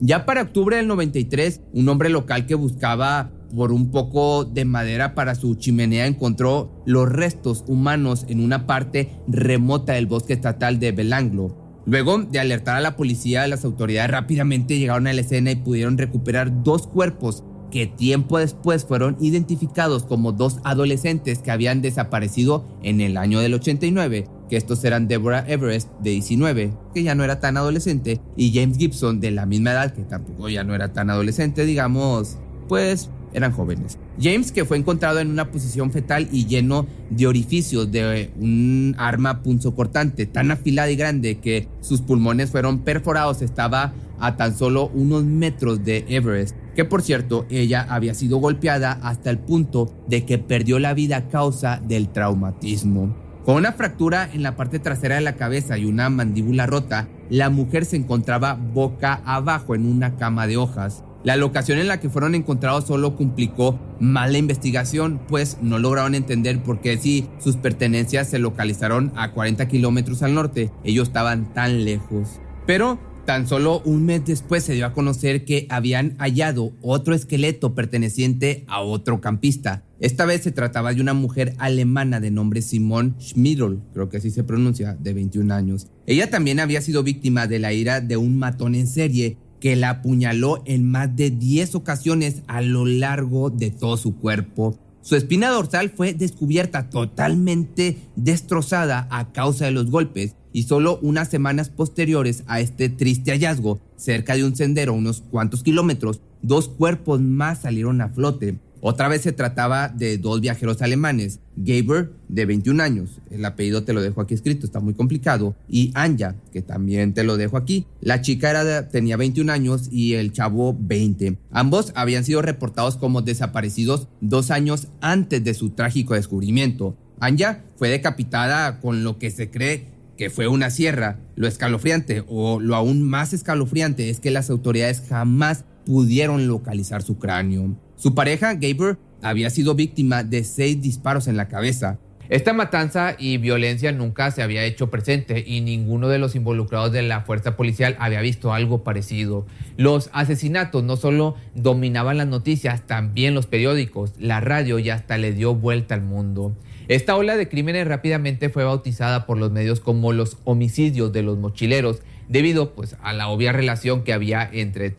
Ya 0.00 0.24
para 0.26 0.42
octubre 0.42 0.76
del 0.76 0.86
93, 0.86 1.60
un 1.72 1.88
hombre 1.88 2.08
local 2.08 2.46
que 2.46 2.54
buscaba 2.54 3.32
por 3.52 3.72
un 3.72 3.90
poco 3.90 4.44
de 4.44 4.64
madera 4.64 5.16
para 5.16 5.34
su 5.34 5.56
chimenea 5.56 6.06
encontró 6.06 6.82
los 6.86 7.08
restos 7.08 7.64
humanos 7.66 8.26
en 8.28 8.40
una 8.40 8.66
parte 8.66 9.10
remota 9.26 9.94
del 9.94 10.06
bosque 10.06 10.34
estatal 10.34 10.78
de 10.78 10.92
Belanglo. 10.92 11.67
Luego 11.88 12.18
de 12.18 12.38
alertar 12.38 12.76
a 12.76 12.80
la 12.80 12.96
policía, 12.96 13.46
las 13.46 13.64
autoridades 13.64 14.10
rápidamente 14.10 14.78
llegaron 14.78 15.06
a 15.06 15.12
la 15.14 15.22
escena 15.22 15.52
y 15.52 15.56
pudieron 15.56 15.96
recuperar 15.96 16.62
dos 16.62 16.86
cuerpos 16.86 17.44
que 17.70 17.86
tiempo 17.86 18.38
después 18.38 18.84
fueron 18.84 19.16
identificados 19.20 20.04
como 20.04 20.32
dos 20.32 20.58
adolescentes 20.64 21.38
que 21.38 21.50
habían 21.50 21.80
desaparecido 21.80 22.66
en 22.82 23.00
el 23.00 23.16
año 23.16 23.40
del 23.40 23.54
89, 23.54 24.26
que 24.50 24.58
estos 24.58 24.84
eran 24.84 25.08
Deborah 25.08 25.46
Everest 25.48 25.90
de 26.00 26.10
19, 26.10 26.74
que 26.92 27.02
ya 27.02 27.14
no 27.14 27.24
era 27.24 27.40
tan 27.40 27.56
adolescente, 27.56 28.20
y 28.36 28.52
James 28.52 28.76
Gibson 28.76 29.18
de 29.18 29.30
la 29.30 29.46
misma 29.46 29.72
edad, 29.72 29.94
que 29.94 30.02
tampoco 30.02 30.50
ya 30.50 30.64
no 30.64 30.74
era 30.74 30.92
tan 30.92 31.08
adolescente, 31.08 31.64
digamos, 31.64 32.36
pues 32.68 33.08
eran 33.38 33.52
jóvenes. 33.52 33.98
James, 34.20 34.52
que 34.52 34.64
fue 34.64 34.76
encontrado 34.76 35.20
en 35.20 35.30
una 35.30 35.50
posición 35.50 35.90
fetal 35.90 36.28
y 36.30 36.46
lleno 36.46 36.86
de 37.10 37.26
orificios 37.26 37.90
de 37.90 38.30
un 38.38 38.94
arma 38.98 39.42
punzocortante 39.42 40.26
tan 40.26 40.50
afilada 40.50 40.90
y 40.90 40.96
grande 40.96 41.38
que 41.38 41.68
sus 41.80 42.02
pulmones 42.02 42.50
fueron 42.50 42.80
perforados, 42.80 43.42
estaba 43.42 43.92
a 44.20 44.36
tan 44.36 44.56
solo 44.56 44.90
unos 44.94 45.24
metros 45.24 45.84
de 45.84 46.04
Everest, 46.08 46.56
que 46.74 46.84
por 46.84 47.02
cierto 47.02 47.46
ella 47.50 47.86
había 47.88 48.14
sido 48.14 48.38
golpeada 48.38 48.92
hasta 49.02 49.30
el 49.30 49.38
punto 49.38 49.92
de 50.08 50.24
que 50.24 50.38
perdió 50.38 50.78
la 50.78 50.94
vida 50.94 51.16
a 51.16 51.28
causa 51.28 51.80
del 51.86 52.08
traumatismo. 52.08 53.16
Con 53.44 53.56
una 53.56 53.72
fractura 53.72 54.28
en 54.30 54.42
la 54.42 54.56
parte 54.56 54.78
trasera 54.78 55.14
de 55.14 55.22
la 55.22 55.36
cabeza 55.36 55.78
y 55.78 55.86
una 55.86 56.10
mandíbula 56.10 56.66
rota, 56.66 57.08
la 57.30 57.48
mujer 57.48 57.86
se 57.86 57.96
encontraba 57.96 58.52
boca 58.52 59.22
abajo 59.24 59.74
en 59.74 59.86
una 59.86 60.16
cama 60.16 60.46
de 60.46 60.58
hojas. 60.58 61.02
La 61.28 61.36
locación 61.36 61.78
en 61.78 61.88
la 61.88 62.00
que 62.00 62.08
fueron 62.08 62.34
encontrados 62.34 62.86
solo 62.86 63.14
complicó 63.14 63.78
más 64.00 64.32
la 64.32 64.38
investigación, 64.38 65.20
pues 65.28 65.58
no 65.60 65.78
lograron 65.78 66.14
entender 66.14 66.62
por 66.62 66.80
qué 66.80 66.96
si 66.96 67.28
sus 67.38 67.56
pertenencias 67.56 68.30
se 68.30 68.38
localizaron 68.38 69.12
a 69.14 69.32
40 69.32 69.68
kilómetros 69.68 70.22
al 70.22 70.32
norte, 70.32 70.72
ellos 70.84 71.08
estaban 71.08 71.52
tan 71.52 71.84
lejos. 71.84 72.40
Pero 72.66 72.98
Tan 73.28 73.46
solo 73.46 73.82
un 73.84 74.06
mes 74.06 74.24
después 74.24 74.64
se 74.64 74.72
dio 74.72 74.86
a 74.86 74.94
conocer 74.94 75.44
que 75.44 75.66
habían 75.68 76.16
hallado 76.16 76.72
otro 76.80 77.14
esqueleto 77.14 77.74
perteneciente 77.74 78.64
a 78.68 78.80
otro 78.80 79.20
campista. 79.20 79.84
Esta 80.00 80.24
vez 80.24 80.44
se 80.44 80.50
trataba 80.50 80.94
de 80.94 81.02
una 81.02 81.12
mujer 81.12 81.52
alemana 81.58 82.20
de 82.20 82.30
nombre 82.30 82.62
Simone 82.62 83.12
Schmidl, 83.20 83.82
creo 83.92 84.08
que 84.08 84.16
así 84.16 84.30
se 84.30 84.44
pronuncia, 84.44 84.96
de 84.98 85.12
21 85.12 85.52
años. 85.52 85.88
Ella 86.06 86.30
también 86.30 86.58
había 86.58 86.80
sido 86.80 87.02
víctima 87.02 87.46
de 87.46 87.58
la 87.58 87.74
ira 87.74 88.00
de 88.00 88.16
un 88.16 88.38
matón 88.38 88.74
en 88.74 88.86
serie 88.86 89.36
que 89.60 89.76
la 89.76 89.90
apuñaló 89.90 90.62
en 90.64 90.88
más 90.88 91.14
de 91.16 91.30
10 91.30 91.74
ocasiones 91.74 92.42
a 92.46 92.62
lo 92.62 92.86
largo 92.86 93.50
de 93.50 93.70
todo 93.70 93.96
su 93.96 94.16
cuerpo. 94.16 94.78
Su 95.00 95.16
espina 95.16 95.48
dorsal 95.48 95.90
fue 95.90 96.12
descubierta 96.12 96.90
totalmente 96.90 97.96
destrozada 98.16 99.08
a 99.10 99.32
causa 99.32 99.64
de 99.64 99.70
los 99.70 99.90
golpes 99.90 100.34
y 100.52 100.64
solo 100.64 100.98
unas 101.02 101.28
semanas 101.28 101.70
posteriores 101.70 102.44
a 102.46 102.60
este 102.60 102.88
triste 102.88 103.30
hallazgo, 103.30 103.80
cerca 103.96 104.34
de 104.34 104.44
un 104.44 104.56
sendero 104.56 104.94
unos 104.94 105.22
cuantos 105.22 105.62
kilómetros, 105.62 106.20
dos 106.42 106.68
cuerpos 106.68 107.20
más 107.20 107.60
salieron 107.60 108.00
a 108.00 108.08
flote. 108.08 108.58
Otra 108.80 109.08
vez 109.08 109.22
se 109.22 109.32
trataba 109.32 109.88
de 109.88 110.18
dos 110.18 110.40
viajeros 110.40 110.82
alemanes, 110.82 111.40
Gaber, 111.56 112.12
de 112.28 112.46
21 112.46 112.80
años, 112.80 113.20
el 113.30 113.44
apellido 113.44 113.82
te 113.82 113.92
lo 113.92 114.00
dejo 114.00 114.20
aquí 114.20 114.34
escrito, 114.34 114.66
está 114.66 114.78
muy 114.78 114.94
complicado, 114.94 115.56
y 115.68 115.90
Anja, 115.94 116.36
que 116.52 116.62
también 116.62 117.12
te 117.12 117.24
lo 117.24 117.36
dejo 117.36 117.56
aquí. 117.56 117.86
La 118.00 118.20
chica 118.20 118.50
era 118.50 118.88
tenía 118.88 119.16
21 119.16 119.50
años 119.52 119.88
y 119.90 120.14
el 120.14 120.32
chavo 120.32 120.76
20. 120.78 121.38
Ambos 121.50 121.92
habían 121.96 122.24
sido 122.24 122.40
reportados 122.42 122.96
como 122.96 123.22
desaparecidos 123.22 124.06
dos 124.20 124.50
años 124.52 124.88
antes 125.00 125.42
de 125.42 125.54
su 125.54 125.70
trágico 125.70 126.14
descubrimiento. 126.14 126.96
Anja 127.18 127.64
fue 127.76 127.88
decapitada 127.88 128.80
con 128.80 129.02
lo 129.02 129.18
que 129.18 129.30
se 129.30 129.50
cree 129.50 129.86
que 130.16 130.30
fue 130.30 130.48
una 130.48 130.70
sierra. 130.70 131.18
Lo 131.36 131.46
escalofriante 131.46 132.24
o 132.28 132.60
lo 132.60 132.76
aún 132.76 133.02
más 133.02 133.32
escalofriante 133.32 134.10
es 134.10 134.20
que 134.20 134.30
las 134.30 134.50
autoridades 134.50 135.02
jamás 135.08 135.64
pudieron 135.86 136.46
localizar 136.46 137.02
su 137.02 137.18
cráneo. 137.18 137.76
Su 137.98 138.14
pareja, 138.14 138.54
Gaber, 138.54 138.96
había 139.22 139.50
sido 139.50 139.74
víctima 139.74 140.22
de 140.22 140.44
seis 140.44 140.80
disparos 140.80 141.26
en 141.26 141.36
la 141.36 141.48
cabeza. 141.48 141.98
Esta 142.28 142.52
matanza 142.52 143.16
y 143.18 143.38
violencia 143.38 143.90
nunca 143.90 144.30
se 144.30 144.40
había 144.40 144.62
hecho 144.62 144.88
presente 144.88 145.42
y 145.44 145.62
ninguno 145.62 146.08
de 146.08 146.20
los 146.20 146.36
involucrados 146.36 146.92
de 146.92 147.02
la 147.02 147.22
fuerza 147.22 147.56
policial 147.56 147.96
había 147.98 148.20
visto 148.20 148.52
algo 148.52 148.84
parecido. 148.84 149.46
Los 149.76 150.10
asesinatos 150.12 150.84
no 150.84 150.96
solo 150.96 151.34
dominaban 151.56 152.18
las 152.18 152.28
noticias, 152.28 152.86
también 152.86 153.34
los 153.34 153.46
periódicos, 153.46 154.12
la 154.20 154.38
radio 154.38 154.78
y 154.78 154.90
hasta 154.90 155.18
le 155.18 155.32
dio 155.32 155.56
vuelta 155.56 155.96
al 155.96 156.02
mundo. 156.02 156.54
Esta 156.86 157.16
ola 157.16 157.36
de 157.36 157.48
crímenes 157.48 157.88
rápidamente 157.88 158.48
fue 158.48 158.62
bautizada 158.62 159.26
por 159.26 159.38
los 159.38 159.50
medios 159.50 159.80
como 159.80 160.12
los 160.12 160.38
homicidios 160.44 161.12
de 161.12 161.22
los 161.22 161.36
mochileros, 161.36 162.02
debido 162.28 162.74
pues, 162.76 162.96
a 163.02 163.12
la 163.12 163.28
obvia 163.28 163.50
relación 163.50 164.04
que 164.04 164.12
había 164.12 164.48
entre 164.52 164.96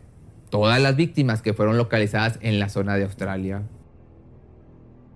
todas 0.50 0.80
las 0.80 0.96
víctimas 0.96 1.42
que 1.42 1.54
fueron 1.54 1.76
localizadas 1.78 2.38
en 2.42 2.58
la 2.58 2.68
zona 2.68 2.96
de 2.96 3.04
Australia. 3.04 3.62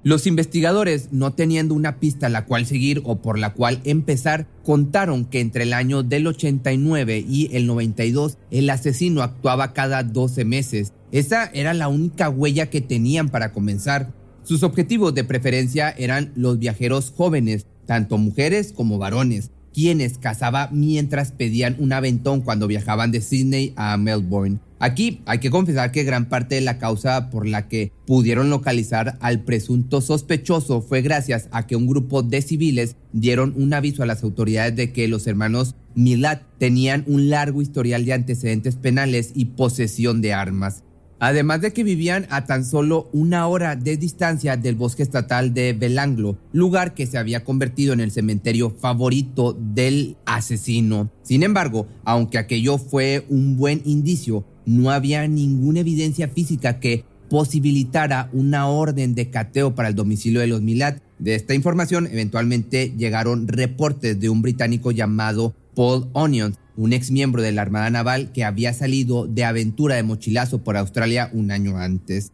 Los 0.05 0.27
investigadores, 0.27 1.09
no 1.13 1.33
teniendo 1.33 1.73
una 1.73 1.99
pista 1.99 2.29
la 2.29 2.45
cual 2.45 2.67
seguir 2.67 3.01
o 3.05 3.23
por 3.23 3.39
la 3.39 3.55
cual 3.55 3.81
empezar, 3.85 4.47
contaron 4.63 5.25
que 5.25 5.41
entre 5.41 5.63
el 5.63 5.73
año 5.73 6.03
del 6.03 6.27
89 6.27 7.25
y 7.27 7.57
el 7.57 7.67
92 7.67 8.37
el 8.51 8.69
asesino 8.69 9.23
actuaba 9.23 9.73
cada 9.73 10.03
12 10.03 10.45
meses. 10.45 10.93
Esa 11.11 11.47
era 11.55 11.73
la 11.73 11.89
única 11.89 12.29
huella 12.29 12.69
que 12.69 12.83
tenían 12.83 13.31
para 13.31 13.53
comenzar. 13.53 14.13
Sus 14.43 14.63
objetivos 14.63 15.15
de 15.15 15.25
preferencia 15.25 15.91
eran 15.97 16.33
los 16.37 16.59
viajeros 16.59 17.11
jóvenes, 17.17 17.65
tanto 17.87 18.19
mujeres 18.19 18.75
como 18.75 18.99
varones, 18.99 19.53
quienes 19.75 20.19
cazaba 20.19 20.71
mientras 20.73 21.33
pedían 21.33 21.77
un 21.79 21.93
aventón 21.93 22.41
cuando 22.41 22.69
viajaban 22.69 23.11
de 23.11 23.21
Sydney 23.21 23.75
a 23.77 23.97
Melbourne. 23.97 24.61
Aquí 24.79 25.23
hay 25.27 25.39
que 25.39 25.51
confesar 25.51 25.93
que 25.93 26.05
gran 26.05 26.29
parte 26.29 26.55
de 26.55 26.61
la 26.61 26.79
causa 26.79 27.31
por 27.31 27.47
la 27.47 27.69
que 27.69 27.91
pudieron 28.07 28.51
localizar 28.51 29.19
al 29.21 29.41
presunto 29.41 30.01
sospechoso 30.01 30.81
fue 30.81 31.03
gracias 31.03 31.49
a 31.53 31.67
que 31.67 31.75
un 31.75 31.87
grupo 31.87 32.23
de 32.23 32.43
civiles 32.43 32.97
dieron 33.13 33.55
un 33.57 33.75
aviso 33.75 34.03
a 34.03 34.07
las 34.07 34.23
autoridades 34.23 34.77
de 34.77 34.93
que 34.93 35.09
los 35.09 35.27
hermanos 35.27 35.75
Milat 35.95 36.43
tenían 36.59 37.05
un 37.07 37.31
largo 37.31 37.63
historial 37.63 38.05
de 38.05 38.13
antecedentes 38.13 38.77
penales 38.77 39.33
y 39.35 39.47
posesión 39.47 40.21
de 40.21 40.35
armas. 40.35 40.83
Además 41.27 41.63
de 41.63 41.73
que 41.73 41.85
vivían 41.85 42.27
a 42.29 42.45
tan 42.45 42.67
solo 42.67 43.09
una 43.15 43.47
hora 43.47 43.77
de 43.77 43.97
distancia 43.97 44.59
del 44.59 44.75
bosque 44.75 45.03
estatal 45.03 45.55
de 45.55 45.73
Belanglo, 45.73 46.37
lugar 46.53 46.93
que 46.93 47.07
se 47.07 47.17
había 47.17 47.45
convertido 47.45 47.95
en 47.95 48.01
el 48.01 48.11
cementerio 48.11 48.69
favorito 48.69 49.57
del 49.59 50.19
asesino. 50.27 51.11
Sin 51.23 51.43
embargo, 51.43 51.87
aunque 52.05 52.37
aquello 52.37 52.77
fue 52.77 53.25
un 53.31 53.57
buen 53.57 53.81
indicio, 53.87 54.45
no 54.67 54.91
había 54.91 55.27
ninguna 55.27 55.81
evidencia 55.81 56.29
física 56.29 56.79
que 56.79 57.07
posibilitara 57.31 58.29
una 58.35 58.69
orden 58.69 59.15
de 59.15 59.31
cateo 59.31 59.75
para 59.75 59.89
el 59.89 59.95
domicilio 59.95 60.43
de 60.43 60.47
los 60.47 60.61
Milad. 60.61 60.97
De 61.19 61.37
esta 61.37 61.55
información, 61.55 62.07
eventualmente 62.07 62.93
llegaron 62.99 63.49
reportes 63.49 64.21
de 64.21 64.29
un 64.29 64.43
británico 64.43 64.91
llamado 64.91 65.55
Paul 65.75 66.09
Onions, 66.13 66.59
un 66.77 66.93
ex 66.93 67.11
miembro 67.11 67.43
de 67.43 67.53
la 67.53 67.63
Armada 67.63 67.91
Naval 67.91 68.33
que 68.33 68.45
había 68.45 68.73
salido 68.73 69.27
de 69.27 69.45
aventura 69.45 69.97
de 69.97 70.03
mochilazo 70.03 70.63
por 70.65 70.77
Australia 70.77 71.31
un 71.33 71.51
año 71.51 71.79
antes. 71.79 72.33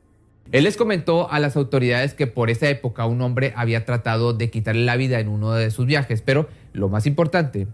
Él 0.52 0.64
les 0.64 0.76
comentó 0.76 1.30
a 1.30 1.38
las 1.38 1.56
autoridades 1.56 2.14
que 2.14 2.26
por 2.26 2.50
esa 2.50 2.68
época 2.68 3.06
un 3.06 3.22
hombre 3.22 3.52
había 3.54 3.84
tratado 3.84 4.32
de 4.32 4.50
quitarle 4.50 4.84
la 4.84 4.96
vida 4.96 5.20
en 5.20 5.28
uno 5.28 5.52
de 5.52 5.70
sus 5.70 5.86
viajes, 5.86 6.22
pero 6.22 6.48
lo 6.72 6.88
más 6.88 7.06
importante, 7.06 7.68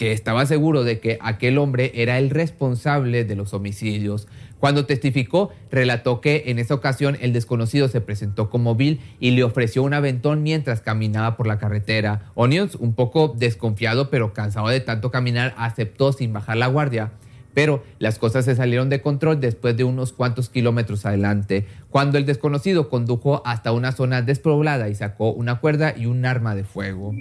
que 0.00 0.12
estaba 0.12 0.46
seguro 0.46 0.82
de 0.82 0.98
que 0.98 1.18
aquel 1.20 1.58
hombre 1.58 1.92
era 1.94 2.18
el 2.18 2.30
responsable 2.30 3.24
de 3.24 3.36
los 3.36 3.52
homicidios. 3.52 4.28
Cuando 4.60 4.84
testificó, 4.84 5.50
relató 5.70 6.20
que 6.20 6.44
en 6.46 6.58
esa 6.58 6.74
ocasión 6.74 7.16
el 7.20 7.32
desconocido 7.32 7.88
se 7.88 8.02
presentó 8.02 8.50
como 8.50 8.74
Bill 8.74 9.00
y 9.18 9.30
le 9.30 9.42
ofreció 9.42 9.82
un 9.82 9.94
aventón 9.94 10.42
mientras 10.42 10.82
caminaba 10.82 11.38
por 11.38 11.46
la 11.46 11.58
carretera. 11.58 12.30
Onions, 12.34 12.74
un 12.74 12.94
poco 12.94 13.34
desconfiado 13.36 14.10
pero 14.10 14.34
cansado 14.34 14.68
de 14.68 14.80
tanto 14.80 15.10
caminar, 15.10 15.54
aceptó 15.56 16.12
sin 16.12 16.34
bajar 16.34 16.58
la 16.58 16.66
guardia. 16.66 17.12
Pero 17.54 17.82
las 17.98 18.18
cosas 18.18 18.44
se 18.44 18.54
salieron 18.54 18.90
de 18.90 19.00
control 19.00 19.40
después 19.40 19.76
de 19.76 19.84
unos 19.84 20.12
cuantos 20.12 20.50
kilómetros 20.50 21.06
adelante, 21.06 21.66
cuando 21.88 22.18
el 22.18 22.26
desconocido 22.26 22.88
condujo 22.90 23.42
hasta 23.46 23.72
una 23.72 23.92
zona 23.92 24.22
despoblada 24.22 24.88
y 24.88 24.94
sacó 24.94 25.32
una 25.32 25.58
cuerda 25.58 25.94
y 25.96 26.04
un 26.04 26.26
arma 26.26 26.54
de 26.54 26.64
fuego. 26.64 27.12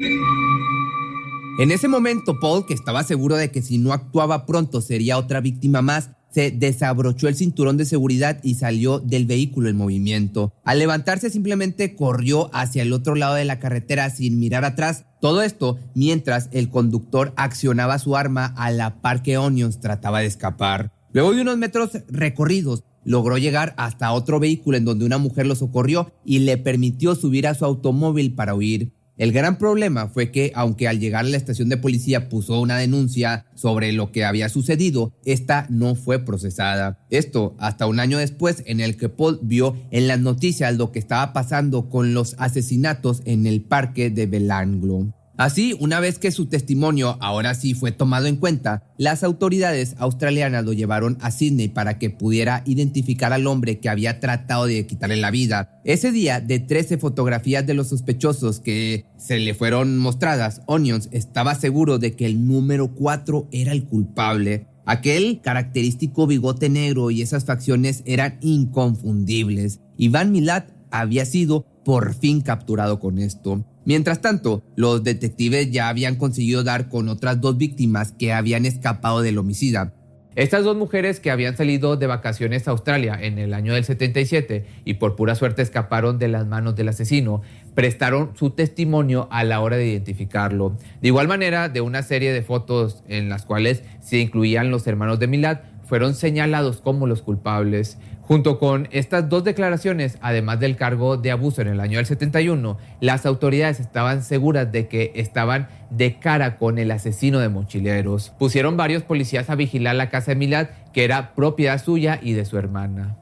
En 1.60 1.72
ese 1.72 1.88
momento, 1.88 2.39
Paul, 2.39 2.65
que 2.65 2.74
estaba 2.74 3.03
seguro 3.03 3.38
de 3.38 3.50
que 3.50 3.62
si 3.62 3.79
no 3.79 3.91
actuaba 3.91 4.46
pronto 4.46 4.81
sería 4.81 5.17
otra 5.17 5.41
víctima 5.41 5.81
más, 5.81 6.12
se 6.31 6.51
desabrochó 6.51 7.27
el 7.27 7.36
cinturón 7.36 7.77
de 7.77 7.86
seguridad 7.86 8.39
y 8.43 8.55
salió 8.55 9.00
del 9.00 9.25
vehículo 9.25 9.69
en 9.69 9.77
movimiento. 9.77 10.53
Al 10.63 10.79
levantarse 10.79 11.29
simplemente 11.29 11.95
corrió 11.95 12.50
hacia 12.53 12.83
el 12.83 12.93
otro 12.93 13.15
lado 13.15 13.36
de 13.36 13.45
la 13.45 13.59
carretera 13.59 14.09
sin 14.09 14.39
mirar 14.39 14.65
atrás. 14.65 15.05
Todo 15.21 15.41
esto 15.41 15.77
mientras 15.95 16.50
el 16.51 16.69
conductor 16.69 17.33
accionaba 17.36 18.00
su 18.00 18.15
arma 18.15 18.45
a 18.57 18.71
la 18.71 19.01
par 19.01 19.21
que 19.24 19.38
Onions 19.38 19.79
trataba 19.79 20.19
de 20.19 20.27
escapar. 20.27 20.91
Luego 21.12 21.33
de 21.33 21.41
unos 21.41 21.57
metros 21.57 21.91
recorridos, 22.07 22.83
logró 23.03 23.38
llegar 23.38 23.74
hasta 23.77 24.12
otro 24.12 24.39
vehículo 24.39 24.77
en 24.77 24.86
donde 24.86 25.05
una 25.05 25.17
mujer 25.17 25.48
lo 25.48 25.55
socorrió 25.55 26.12
y 26.24 26.39
le 26.39 26.57
permitió 26.57 27.15
subir 27.15 27.48
a 27.48 27.55
su 27.55 27.65
automóvil 27.65 28.36
para 28.36 28.53
huir. 28.53 28.93
El 29.20 29.34
gran 29.34 29.58
problema 29.58 30.08
fue 30.08 30.32
que, 30.32 30.54
aunque 30.56 30.88
al 30.88 30.98
llegar 30.98 31.26
a 31.26 31.28
la 31.28 31.36
estación 31.36 31.68
de 31.68 31.76
policía 31.76 32.30
puso 32.30 32.62
una 32.62 32.78
denuncia 32.78 33.46
sobre 33.54 33.92
lo 33.92 34.14
que 34.14 34.24
había 34.24 34.48
sucedido, 34.48 35.12
esta 35.26 35.68
no 35.70 35.96
fue 35.96 36.20
procesada. 36.20 37.06
Esto 37.10 37.54
hasta 37.60 37.86
un 37.86 38.00
año 38.00 38.18
después 38.18 38.64
en 38.66 38.80
el 38.80 38.96
que 38.96 39.10
Paul 39.10 39.40
vio 39.42 39.76
en 39.92 40.08
las 40.08 40.22
noticias 40.22 40.78
lo 40.78 40.94
que 40.94 41.00
estaba 41.00 41.34
pasando 41.34 41.90
con 41.90 42.14
los 42.14 42.36
asesinatos 42.38 43.22
en 43.26 43.46
el 43.46 43.62
parque 43.62 44.10
de 44.10 44.26
Belanglo. 44.26 45.14
Así, 45.39 45.74
una 45.79 46.01
vez 46.01 46.19
que 46.19 46.34
su 46.34 46.48
testimonio 46.48 47.15
ahora 47.22 47.55
sí 47.55 47.74
fue 47.74 47.93
tomado 47.93 48.25
en 48.25 48.36
cuenta, 48.36 48.84
las 48.98 49.24
autoridades 49.24 49.96
australianas 49.98 50.65
lo 50.65 50.74
llevaron 50.74 51.17
a 51.22 51.31
Sydney 51.31 51.69
para 51.69 51.98
que 51.98 52.10
pudiera 52.10 52.62
identificar 52.65 53.31
al 53.31 53.48
hombre 53.48 53.79
que 53.79 53.88
había 53.88 54.19
tratado 54.19 54.65
de 54.65 54.86
quitarle 54.86 55.15
la 55.15 55.31
vida. 55.31 55.79
Ese 55.86 56.12
día, 56.12 56.41
de 56.41 56.60
13 56.60 56.98
fotografías 56.98 57.65
de 57.65 57.74
los 57.74 57.88
sospechosos 57.88 58.60
que 58.60 59.05
se 59.15 59.39
le 59.39 59.53
fueron 59.53 59.98
mostradas, 59.98 60.62
Onions 60.65 61.08
estaba 61.13 61.55
seguro 61.55 62.00
de 62.00 62.17
que 62.17 62.25
el 62.25 62.46
número 62.46 62.93
4 62.93 63.48
era 63.53 63.72
el 63.72 63.86
culpable. 63.86 64.67
Aquel 64.86 65.39
característico 65.39 66.27
bigote 66.27 66.67
negro 66.67 67.12
y 67.12 67.22
esas 67.22 67.46
facciones 67.46 68.03
eran 68.05 68.39
inconfundibles. 68.41 69.79
Iván 69.96 70.34
Milat 70.34 70.69
había 70.91 71.25
sido 71.25 71.65
por 71.89 72.13
fin 72.13 72.41
capturado 72.41 73.00
con 73.00 73.17
esto. 73.17 73.65
Mientras 73.84 74.22
tanto, 74.22 74.62
los 74.75 75.03
detectives 75.03 75.72
ya 75.72 75.89
habían 75.89 76.17
conseguido 76.17 76.63
dar 76.63 76.88
con 76.88 77.10
otras 77.10 77.41
dos 77.41 77.58
víctimas 77.58 78.12
que 78.12 78.31
habían 78.31 78.67
escapado 78.67 79.24
del 79.24 79.39
homicida. 79.39 79.96
Estas 80.36 80.63
dos 80.63 80.77
mujeres 80.77 81.19
que 81.19 81.31
habían 81.31 81.58
salido 81.58 81.98
de 81.98 82.05
vacaciones 82.05 82.67
a 82.67 82.72
Australia 82.72 83.17
en 83.19 83.39
el 83.39 83.55
año 83.55 83.74
del 83.74 83.86
77 83.86 84.67
y 84.86 84.93
por 84.93 85.15
pura 85.15 85.34
suerte 85.34 85.63
escaparon 85.63 86.19
de 86.19 86.27
las 86.27 86.46
manos 86.46 86.75
del 86.75 86.89
asesino, 86.89 87.41
prestaron 87.74 88.34
su 88.36 88.51
testimonio 88.51 89.27
a 89.31 89.43
la 89.43 89.60
hora 89.60 89.77
de 89.77 89.88
identificarlo. 89.88 90.77
De 91.01 91.08
igual 91.08 91.27
manera, 91.27 91.69
de 91.69 91.81
una 91.81 92.03
serie 92.03 92.31
de 92.31 92.43
fotos 92.43 93.03
en 93.08 93.29
las 93.29 93.48
cuales 93.48 93.84
se 94.00 94.19
incluían 94.19 94.69
los 94.69 94.86
hermanos 94.86 95.17
de 95.17 95.25
Milad, 95.25 95.62
fueron 95.89 96.13
señalados 96.13 96.81
como 96.81 97.08
los 97.08 97.24
culpables. 97.24 97.98
Junto 98.22 98.60
con 98.60 98.88
estas 98.91 99.27
dos 99.27 99.43
declaraciones, 99.43 100.19
además 100.22 100.60
del 100.60 100.75
cargo 100.75 101.17
de 101.17 101.31
abuso 101.31 101.63
en 101.63 101.69
el 101.69 101.79
año 101.79 101.98
del 101.98 102.05
71, 102.05 102.77
las 103.01 103.25
autoridades 103.25 103.79
estaban 103.79 104.22
seguras 104.22 104.72
de 104.72 104.88
que 104.88 105.12
estaban 105.15 105.67
de 105.89 106.19
cara 106.19 106.58
con 106.60 106.77
el 106.77 106.91
asesino 106.91 107.39
de 107.39 107.50
mochileros. 107.50 108.29
Pusieron 108.38 108.77
varios 108.77 109.01
policías 109.01 109.50
a 109.50 109.55
vigilar 109.55 109.96
la 109.96 110.12
casa 110.12 110.31
de 110.31 110.36
Milad, 110.36 110.67
que 110.93 111.03
era 111.03 111.34
propiedad 111.34 111.84
suya 111.84 112.19
y 112.22 112.34
de 112.34 112.46
su 112.46 112.60
hermana. 112.60 113.17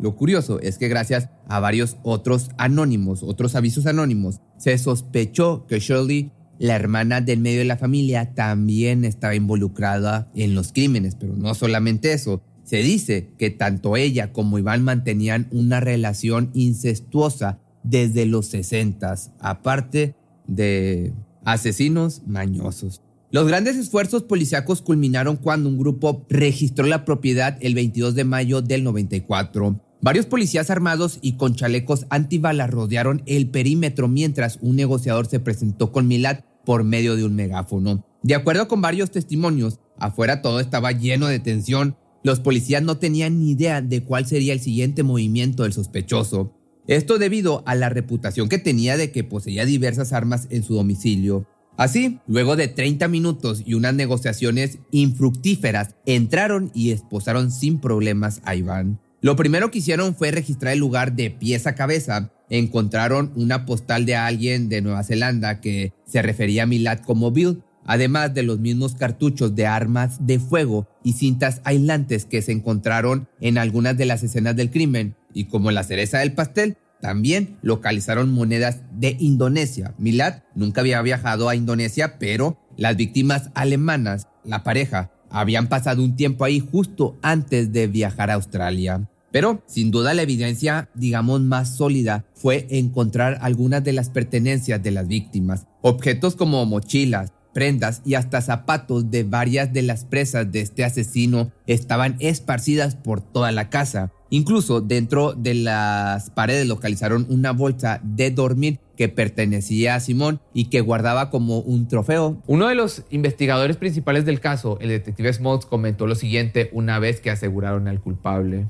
Lo 0.00 0.16
curioso 0.16 0.60
es 0.60 0.78
que 0.78 0.88
gracias 0.88 1.28
a 1.48 1.60
varios 1.60 1.96
otros 2.02 2.50
anónimos, 2.58 3.22
otros 3.22 3.54
avisos 3.54 3.86
anónimos, 3.86 4.40
se 4.56 4.76
sospechó 4.78 5.66
que 5.66 5.78
Shirley, 5.78 6.32
la 6.58 6.74
hermana 6.74 7.20
del 7.20 7.40
medio 7.40 7.60
de 7.60 7.64
la 7.64 7.76
familia, 7.76 8.34
también 8.34 9.04
estaba 9.04 9.34
involucrada 9.34 10.30
en 10.34 10.54
los 10.54 10.72
crímenes, 10.72 11.14
pero 11.14 11.34
no 11.36 11.54
solamente 11.54 12.12
eso, 12.12 12.42
se 12.64 12.78
dice 12.78 13.30
que 13.38 13.50
tanto 13.50 13.96
ella 13.96 14.32
como 14.32 14.58
Iván 14.58 14.84
mantenían 14.84 15.48
una 15.50 15.80
relación 15.80 16.50
incestuosa 16.52 17.60
desde 17.82 18.26
los 18.26 18.46
60, 18.46 19.14
aparte 19.40 20.14
de 20.46 21.14
asesinos 21.44 22.22
mañosos. 22.26 23.00
Los 23.30 23.46
grandes 23.46 23.76
esfuerzos 23.76 24.22
policíacos 24.22 24.82
culminaron 24.82 25.36
cuando 25.36 25.68
un 25.68 25.78
grupo 25.78 26.26
registró 26.28 26.86
la 26.86 27.04
propiedad 27.04 27.58
el 27.60 27.74
22 27.74 28.14
de 28.14 28.24
mayo 28.24 28.62
del 28.62 28.84
94. 28.84 29.80
Varios 30.00 30.26
policías 30.26 30.70
armados 30.70 31.18
y 31.22 31.32
con 31.32 31.54
chalecos 31.54 32.06
antibalas 32.08 32.70
rodearon 32.70 33.22
el 33.26 33.48
perímetro 33.48 34.08
mientras 34.08 34.58
un 34.62 34.76
negociador 34.76 35.26
se 35.26 35.40
presentó 35.40 35.90
con 35.90 36.06
Milad 36.06 36.40
por 36.68 36.84
medio 36.84 37.16
de 37.16 37.24
un 37.24 37.34
megáfono. 37.34 38.04
De 38.22 38.34
acuerdo 38.34 38.68
con 38.68 38.82
varios 38.82 39.10
testimonios, 39.10 39.80
afuera 39.96 40.42
todo 40.42 40.60
estaba 40.60 40.92
lleno 40.92 41.26
de 41.26 41.38
tensión 41.38 41.96
los 42.22 42.40
policías 42.40 42.82
no 42.82 42.98
tenían 42.98 43.38
ni 43.38 43.52
idea 43.52 43.80
de 43.80 44.04
cuál 44.04 44.26
sería 44.26 44.52
el 44.52 44.60
siguiente 44.60 45.02
movimiento 45.02 45.62
del 45.62 45.72
sospechoso. 45.72 46.52
Esto 46.86 47.16
debido 47.16 47.62
a 47.64 47.74
la 47.74 47.88
reputación 47.88 48.50
que 48.50 48.58
tenía 48.58 48.98
de 48.98 49.10
que 49.10 49.24
poseía 49.24 49.64
diversas 49.64 50.12
armas 50.12 50.46
en 50.50 50.62
su 50.62 50.74
domicilio. 50.74 51.46
Así, 51.78 52.18
luego 52.26 52.54
de 52.54 52.68
30 52.68 53.08
minutos 53.08 53.62
y 53.64 53.72
unas 53.72 53.94
negociaciones 53.94 54.78
infructíferas, 54.90 55.94
entraron 56.04 56.70
y 56.74 56.90
esposaron 56.90 57.50
sin 57.50 57.80
problemas 57.80 58.42
a 58.44 58.56
Iván. 58.56 59.00
Lo 59.20 59.34
primero 59.34 59.70
que 59.70 59.78
hicieron 59.78 60.14
fue 60.14 60.30
registrar 60.30 60.72
el 60.72 60.78
lugar 60.78 61.14
de 61.14 61.30
pies 61.30 61.66
a 61.66 61.74
cabeza. 61.74 62.30
Encontraron 62.50 63.32
una 63.34 63.66
postal 63.66 64.06
de 64.06 64.14
alguien 64.14 64.68
de 64.68 64.80
Nueva 64.80 65.02
Zelanda 65.02 65.60
que 65.60 65.92
se 66.06 66.22
refería 66.22 66.62
a 66.62 66.66
Milad 66.66 67.00
como 67.00 67.32
Bill, 67.32 67.62
además 67.84 68.32
de 68.32 68.44
los 68.44 68.60
mismos 68.60 68.94
cartuchos 68.94 69.56
de 69.56 69.66
armas 69.66 70.24
de 70.24 70.38
fuego 70.38 70.88
y 71.02 71.14
cintas 71.14 71.60
aislantes 71.64 72.26
que 72.26 72.42
se 72.42 72.52
encontraron 72.52 73.28
en 73.40 73.58
algunas 73.58 73.96
de 73.96 74.04
las 74.04 74.22
escenas 74.22 74.54
del 74.54 74.70
crimen. 74.70 75.16
Y 75.34 75.44
como 75.44 75.72
la 75.72 75.82
cereza 75.82 76.20
del 76.20 76.32
pastel, 76.32 76.76
también 77.00 77.58
localizaron 77.60 78.32
monedas 78.32 78.82
de 78.92 79.16
Indonesia. 79.18 79.94
Milad 79.98 80.42
nunca 80.54 80.80
había 80.80 81.02
viajado 81.02 81.48
a 81.48 81.56
Indonesia, 81.56 82.18
pero 82.20 82.58
las 82.76 82.96
víctimas 82.96 83.50
alemanas, 83.54 84.28
la 84.44 84.62
pareja, 84.62 85.10
habían 85.30 85.68
pasado 85.68 86.02
un 86.02 86.16
tiempo 86.16 86.44
ahí 86.44 86.60
justo 86.60 87.16
antes 87.22 87.72
de 87.72 87.86
viajar 87.86 88.30
a 88.30 88.34
Australia. 88.34 89.08
Pero 89.30 89.62
sin 89.66 89.90
duda 89.90 90.14
la 90.14 90.22
evidencia, 90.22 90.88
digamos, 90.94 91.40
más 91.40 91.76
sólida 91.76 92.24
fue 92.34 92.66
encontrar 92.70 93.38
algunas 93.42 93.84
de 93.84 93.92
las 93.92 94.08
pertenencias 94.08 94.82
de 94.82 94.90
las 94.90 95.06
víctimas. 95.06 95.66
Objetos 95.82 96.34
como 96.34 96.64
mochilas, 96.64 97.32
prendas 97.52 98.02
y 98.04 98.14
hasta 98.14 98.40
zapatos 98.40 99.10
de 99.10 99.24
varias 99.24 99.72
de 99.72 99.82
las 99.82 100.04
presas 100.04 100.50
de 100.50 100.60
este 100.60 100.84
asesino 100.84 101.52
estaban 101.66 102.16
esparcidas 102.20 102.94
por 102.94 103.20
toda 103.20 103.52
la 103.52 103.68
casa. 103.68 104.12
Incluso 104.30 104.80
dentro 104.80 105.32
de 105.32 105.54
las 105.54 106.30
paredes 106.30 106.66
localizaron 106.66 107.26
una 107.30 107.52
bolsa 107.52 108.00
de 108.02 108.30
dormir 108.30 108.78
que 108.96 109.08
pertenecía 109.08 109.94
a 109.94 110.00
Simón 110.00 110.40
y 110.52 110.70
que 110.70 110.80
guardaba 110.80 111.30
como 111.30 111.60
un 111.60 111.88
trofeo. 111.88 112.42
Uno 112.46 112.68
de 112.68 112.74
los 112.74 113.04
investigadores 113.10 113.76
principales 113.76 114.24
del 114.24 114.40
caso, 114.40 114.76
el 114.80 114.88
detective 114.88 115.32
Smalls, 115.32 115.66
comentó 115.66 116.06
lo 116.06 116.14
siguiente 116.14 116.68
una 116.72 116.98
vez 116.98 117.20
que 117.20 117.30
aseguraron 117.30 117.88
al 117.88 118.00
culpable. 118.00 118.66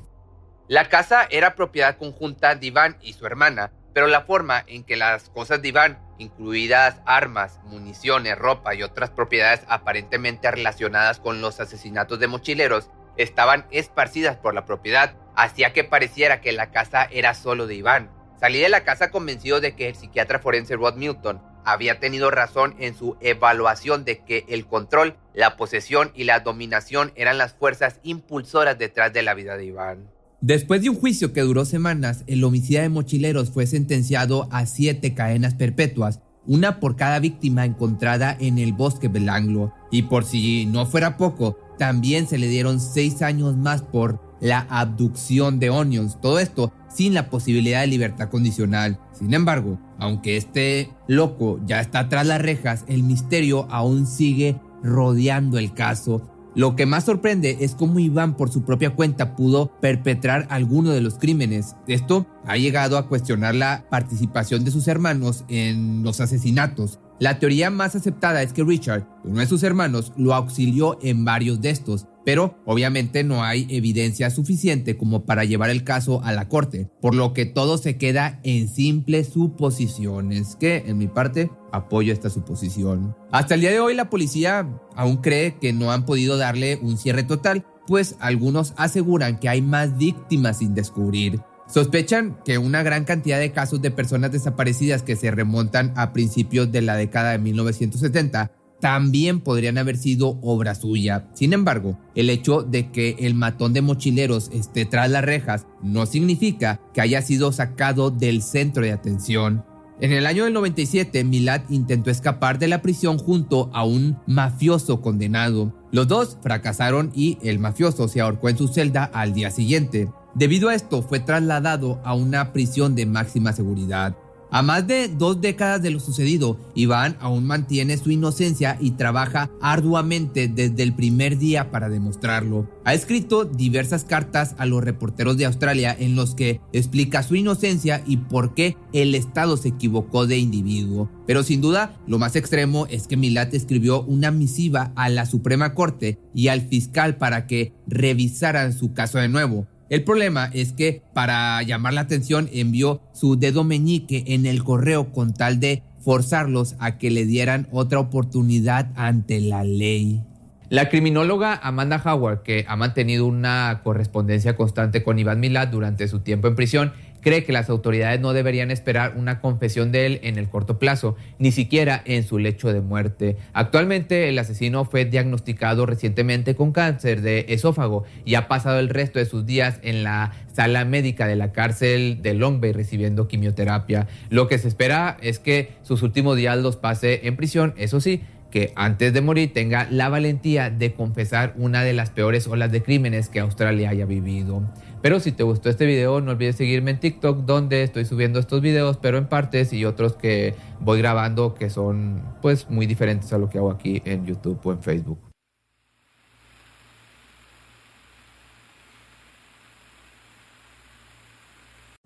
La 0.67 0.87
casa 0.87 1.27
era 1.29 1.55
propiedad 1.55 1.97
conjunta 1.97 2.55
de 2.55 2.67
Iván 2.67 2.97
y 3.01 3.13
su 3.13 3.25
hermana, 3.25 3.71
pero 3.93 4.07
la 4.07 4.21
forma 4.21 4.63
en 4.67 4.83
que 4.83 4.95
las 4.95 5.29
cosas 5.29 5.61
de 5.61 5.69
Iván 5.69 5.97
incluidas 6.19 7.01
armas, 7.05 7.59
municiones, 7.63 8.37
ropa 8.37 8.75
y 8.75 8.83
otras 8.83 9.09
propiedades 9.09 9.61
aparentemente 9.67 10.51
relacionadas 10.51 11.19
con 11.19 11.41
los 11.41 11.59
asesinatos 11.59 12.19
de 12.19 12.27
mochileros, 12.27 12.89
estaban 13.19 13.65
esparcidas 13.69 14.37
por 14.37 14.53
la 14.53 14.65
propiedad, 14.65 15.15
hacía 15.35 15.73
que 15.73 15.83
pareciera 15.83 16.41
que 16.41 16.53
la 16.53 16.71
casa 16.71 17.03
era 17.11 17.33
solo 17.33 17.67
de 17.67 17.75
Iván. 17.75 18.09
Salí 18.39 18.59
de 18.59 18.69
la 18.69 18.85
casa 18.85 19.11
convencido 19.11 19.59
de 19.59 19.75
que 19.75 19.89
el 19.89 19.95
psiquiatra 19.95 20.39
forense 20.39 20.77
Rod 20.77 20.95
Milton 20.95 21.41
había 21.65 21.99
tenido 21.99 22.31
razón 22.31 22.75
en 22.79 22.95
su 22.95 23.17
evaluación 23.19 24.05
de 24.05 24.19
que 24.19 24.45
el 24.47 24.65
control, 24.65 25.17
la 25.33 25.57
posesión 25.57 26.11
y 26.15 26.23
la 26.23 26.39
dominación 26.39 27.11
eran 27.15 27.37
las 27.37 27.53
fuerzas 27.53 27.99
impulsoras 28.03 28.79
detrás 28.79 29.11
de 29.11 29.23
la 29.23 29.33
vida 29.33 29.57
de 29.57 29.65
Iván. 29.65 30.07
Después 30.39 30.81
de 30.81 30.89
un 30.89 30.95
juicio 30.95 31.33
que 31.33 31.41
duró 31.41 31.65
semanas, 31.65 32.23
el 32.27 32.41
homicida 32.45 32.81
de 32.81 32.87
mochileros 32.87 33.51
fue 33.51 33.67
sentenciado 33.67 34.47
a 34.51 34.65
siete 34.65 35.13
cadenas 35.13 35.55
perpetuas, 35.55 36.21
una 36.45 36.79
por 36.79 36.95
cada 36.95 37.19
víctima 37.19 37.65
encontrada 37.65 38.37
en 38.39 38.57
el 38.57 38.71
bosque 38.71 39.09
Belanglo. 39.09 39.73
Y 39.91 40.03
por 40.03 40.23
si 40.23 40.65
no 40.65 40.85
fuera 40.85 41.17
poco, 41.17 41.59
también 41.79 42.27
se 42.27 42.37
le 42.37 42.47
dieron 42.47 42.79
seis 42.79 43.23
años 43.23 43.57
más 43.57 43.81
por 43.81 44.21
la 44.39 44.67
abducción 44.69 45.59
de 45.59 45.71
Onions. 45.71 46.21
Todo 46.21 46.37
esto 46.37 46.71
sin 46.93 47.15
la 47.15 47.31
posibilidad 47.31 47.81
de 47.81 47.87
libertad 47.87 48.29
condicional. 48.29 48.99
Sin 49.11 49.33
embargo, 49.33 49.79
aunque 49.97 50.37
este 50.37 50.91
loco 51.07 51.59
ya 51.65 51.81
está 51.81 52.07
tras 52.07 52.27
las 52.27 52.41
rejas, 52.41 52.85
el 52.87 53.01
misterio 53.01 53.65
aún 53.71 54.05
sigue 54.05 54.59
rodeando 54.83 55.57
el 55.57 55.73
caso 55.73 56.29
lo 56.55 56.75
que 56.75 56.85
más 56.85 57.05
sorprende 57.05 57.57
es 57.61 57.75
cómo 57.75 57.99
Iván 57.99 58.35
por 58.35 58.51
su 58.51 58.63
propia 58.63 58.89
cuenta 58.89 59.35
pudo 59.35 59.71
perpetrar 59.79 60.47
alguno 60.49 60.89
de 60.89 61.01
los 61.01 61.13
crímenes. 61.15 61.75
Esto 61.87 62.25
ha 62.45 62.57
llegado 62.57 62.97
a 62.97 63.07
cuestionar 63.07 63.53
la 63.53 63.85
participación 63.89 64.65
de 64.65 64.71
sus 64.71 64.87
hermanos 64.87 65.45
en 65.47 66.03
los 66.03 66.19
asesinatos. 66.19 66.99
La 67.19 67.37
teoría 67.37 67.69
más 67.69 67.95
aceptada 67.95 68.41
es 68.41 68.53
que 68.53 68.63
Richard, 68.63 69.05
uno 69.25 69.41
de 69.41 69.45
sus 69.45 69.63
hermanos, 69.63 70.13
lo 70.15 70.33
auxilió 70.33 70.97
en 71.01 71.25
varios 71.25 71.59
de 71.59 71.69
estos, 71.69 72.07
pero 72.23 72.57
obviamente 72.65 73.25
no 73.25 73.43
hay 73.43 73.67
evidencia 73.69 74.29
suficiente 74.29 74.95
como 74.95 75.25
para 75.25 75.43
llevar 75.43 75.69
el 75.69 75.83
caso 75.83 76.23
a 76.23 76.31
la 76.31 76.47
corte, 76.47 76.89
por 77.01 77.13
lo 77.15 77.33
que 77.33 77.45
todo 77.45 77.77
se 77.77 77.97
queda 77.97 78.39
en 78.43 78.69
simples 78.69 79.27
suposiciones, 79.33 80.55
que 80.55 80.85
en 80.87 80.97
mi 80.97 81.07
parte 81.07 81.51
apoyo 81.73 82.13
esta 82.13 82.29
suposición. 82.29 83.17
Hasta 83.31 83.55
el 83.55 83.61
día 83.61 83.71
de 83.71 83.81
hoy 83.81 83.95
la 83.95 84.09
policía 84.09 84.69
aún 84.95 85.17
cree 85.17 85.57
que 85.59 85.73
no 85.73 85.91
han 85.91 86.05
podido 86.05 86.37
darle 86.37 86.79
un 86.81 86.97
cierre 86.97 87.23
total, 87.23 87.65
pues 87.85 88.15
algunos 88.21 88.73
aseguran 88.77 89.39
que 89.39 89.49
hay 89.49 89.61
más 89.61 89.97
víctimas 89.97 90.59
sin 90.59 90.73
descubrir. 90.73 91.41
Sospechan 91.69 92.37
que 92.43 92.57
una 92.57 92.81
gran 92.81 93.05
cantidad 93.05 93.39
de 93.39 93.51
casos 93.51 93.81
de 93.81 93.91
personas 93.91 94.31
desaparecidas 94.31 95.03
que 95.03 95.15
se 95.15 95.29
remontan 95.29 95.93
a 95.95 96.13
principios 96.13 96.71
de 96.71 96.81
la 96.81 96.95
década 96.95 97.31
de 97.31 97.37
1970 97.37 98.51
también 98.81 99.41
podrían 99.41 99.77
haber 99.77 99.97
sido 99.97 100.39
obra 100.41 100.73
suya. 100.73 101.27
Sin 101.33 101.53
embargo, 101.53 101.99
el 102.15 102.29
hecho 102.29 102.63
de 102.63 102.91
que 102.91 103.17
el 103.19 103.35
matón 103.35 103.73
de 103.73 103.81
mochileros 103.81 104.49
esté 104.51 104.85
tras 104.85 105.11
las 105.11 105.23
rejas 105.23 105.67
no 105.83 106.05
significa 106.05 106.79
que 106.93 107.01
haya 107.01 107.21
sido 107.21 107.51
sacado 107.51 108.09
del 108.09 108.41
centro 108.41 108.83
de 108.83 108.91
atención. 108.91 109.63
En 110.01 110.13
el 110.13 110.25
año 110.25 110.45
del 110.45 110.53
97, 110.53 111.25
Milad 111.25 111.61
intentó 111.69 112.09
escapar 112.09 112.57
de 112.57 112.69
la 112.69 112.81
prisión 112.81 113.17
junto 113.17 113.69
a 113.73 113.83
un 113.83 114.17
mafioso 114.27 115.01
condenado. 115.01 115.75
Los 115.91 116.07
dos 116.07 116.37
fracasaron 116.41 117.11
y 117.13 117.37
el 117.43 117.59
mafioso 117.59 118.07
se 118.07 118.21
ahorcó 118.21 118.47
en 118.47 118.57
su 118.57 118.69
celda 118.69 119.03
al 119.03 119.33
día 119.33 119.51
siguiente. 119.51 120.07
Debido 120.35 120.69
a 120.69 120.75
esto, 120.75 121.01
fue 121.01 121.19
trasladado 121.19 121.99
a 122.03 122.13
una 122.13 122.53
prisión 122.53 122.95
de 122.95 123.05
máxima 123.05 123.53
seguridad. 123.53 124.15
A 124.51 124.63
más 124.63 124.87
de 124.87 125.09
dos 125.09 125.41
décadas 125.41 125.79
de 125.83 125.91
lo 125.91 125.99
sucedido, 125.99 126.57
Iván 126.73 127.17
aún 127.19 127.45
mantiene 127.45 127.97
su 127.97 128.09
inocencia 128.09 128.77
y 128.79 128.91
trabaja 128.91 129.51
arduamente 129.61 130.47
desde 130.47 130.81
el 130.81 130.95
primer 130.95 131.37
día 131.37 131.69
para 131.69 131.87
demostrarlo. 131.87 132.67
Ha 132.83 132.95
escrito 132.95 133.45
diversas 133.45 134.05
cartas 134.05 134.55
a 134.57 134.65
los 134.65 134.83
reporteros 134.83 135.37
de 135.37 135.45
Australia 135.45 135.95
en 135.97 136.15
los 136.15 136.33
que 136.33 136.61
explica 136.73 137.21
su 137.21 137.35
inocencia 137.35 138.01
y 138.07 138.17
por 138.17 138.55
qué 138.55 138.75
el 138.91 139.13
Estado 139.13 139.55
se 139.55 139.69
equivocó 139.69 140.25
de 140.25 140.39
individuo. 140.39 141.11
Pero 141.27 141.43
sin 141.43 141.61
duda, 141.61 141.99
lo 142.07 142.17
más 142.17 142.35
extremo 142.35 142.87
es 142.87 143.07
que 143.07 143.17
Milat 143.17 143.53
escribió 143.53 144.01
una 144.01 144.31
misiva 144.31 144.93
a 144.95 145.09
la 145.09 145.27
Suprema 145.27 145.75
Corte 145.75 146.17
y 146.33 146.47
al 146.47 146.61
fiscal 146.61 147.17
para 147.17 147.45
que 147.45 147.73
revisaran 147.85 148.73
su 148.73 148.93
caso 148.93 149.19
de 149.19 149.29
nuevo. 149.29 149.67
El 149.89 150.03
problema 150.03 150.51
es 150.53 150.73
que 150.73 151.01
para 151.13 151.61
llamar 151.63 151.93
la 151.93 152.01
atención 152.01 152.47
envió 152.53 153.01
su 153.13 153.37
dedo 153.37 153.63
meñique 153.63 154.23
en 154.27 154.45
el 154.45 154.63
correo 154.63 155.11
con 155.11 155.33
tal 155.33 155.59
de 155.59 155.81
forzarlos 155.99 156.75
a 156.79 156.97
que 156.97 157.09
le 157.09 157.25
dieran 157.25 157.67
otra 157.71 157.99
oportunidad 157.99 158.91
ante 158.95 159.39
la 159.41 159.63
ley. 159.63 160.21
La 160.69 160.89
criminóloga 160.89 161.59
Amanda 161.63 161.99
Howard, 162.05 162.43
que 162.43 162.63
ha 162.67 162.75
mantenido 162.75 163.25
una 163.25 163.81
correspondencia 163.83 164.55
constante 164.55 165.01
con 165.01 165.17
Iván 165.17 165.39
Milad 165.39 165.69
durante 165.69 166.07
su 166.07 166.19
tiempo 166.19 166.47
en 166.47 166.55
prisión, 166.55 166.93
cree 167.21 167.43
que 167.43 167.53
las 167.53 167.69
autoridades 167.69 168.19
no 168.19 168.33
deberían 168.33 168.71
esperar 168.71 169.13
una 169.15 169.39
confesión 169.39 169.91
de 169.91 170.05
él 170.05 170.19
en 170.23 170.37
el 170.37 170.49
corto 170.49 170.79
plazo, 170.79 171.15
ni 171.37 171.51
siquiera 171.51 172.01
en 172.05 172.23
su 172.23 172.39
lecho 172.39 172.71
de 172.73 172.81
muerte. 172.81 173.37
Actualmente 173.53 174.29
el 174.29 174.39
asesino 174.39 174.85
fue 174.85 175.05
diagnosticado 175.05 175.85
recientemente 175.85 176.55
con 176.55 176.71
cáncer 176.71 177.21
de 177.21 177.45
esófago 177.49 178.03
y 178.25 178.35
ha 178.35 178.47
pasado 178.47 178.79
el 178.79 178.89
resto 178.89 179.19
de 179.19 179.25
sus 179.25 179.45
días 179.45 179.79
en 179.83 180.03
la 180.03 180.33
sala 180.53 180.85
médica 180.85 181.27
de 181.27 181.35
la 181.35 181.51
cárcel 181.51 182.21
de 182.21 182.33
Long 182.33 182.59
Bay 182.59 182.73
recibiendo 182.73 183.27
quimioterapia. 183.27 184.07
Lo 184.29 184.47
que 184.47 184.57
se 184.57 184.67
espera 184.67 185.17
es 185.21 185.39
que 185.39 185.73
sus 185.83 186.01
últimos 186.01 186.37
días 186.37 186.57
los 186.57 186.75
pase 186.75 187.27
en 187.27 187.35
prisión, 187.35 187.73
eso 187.77 188.01
sí, 188.01 188.21
que 188.51 188.73
antes 188.75 189.13
de 189.13 189.21
morir 189.21 189.53
tenga 189.53 189.87
la 189.89 190.09
valentía 190.09 190.69
de 190.69 190.93
confesar 190.93 191.53
una 191.57 191.83
de 191.83 191.93
las 191.93 192.09
peores 192.09 192.47
olas 192.47 192.71
de 192.71 192.81
crímenes 192.81 193.29
que 193.29 193.39
Australia 193.39 193.89
haya 193.89 194.05
vivido. 194.05 194.63
Pero 195.01 195.19
si 195.19 195.31
te 195.31 195.43
gustó 195.43 195.69
este 195.69 195.85
video, 195.85 196.19
no 196.19 196.31
olvides 196.31 196.57
seguirme 196.57 196.91
en 196.91 196.99
TikTok, 196.99 197.45
donde 197.45 197.83
estoy 197.83 198.05
subiendo 198.05 198.39
estos 198.39 198.61
videos, 198.61 198.97
pero 198.97 199.17
en 199.17 199.27
partes 199.27 199.71
y 199.71 199.85
otros 199.85 200.15
que 200.15 200.55
voy 200.81 200.99
grabando 200.99 201.53
que 201.55 201.69
son 201.69 202.21
pues 202.41 202.69
muy 202.69 202.85
diferentes 202.85 203.31
a 203.31 203.37
lo 203.37 203.49
que 203.49 203.59
hago 203.59 203.71
aquí 203.71 204.01
en 204.05 204.25
YouTube 204.25 204.59
o 204.63 204.71
en 204.73 204.81
Facebook. 204.81 205.28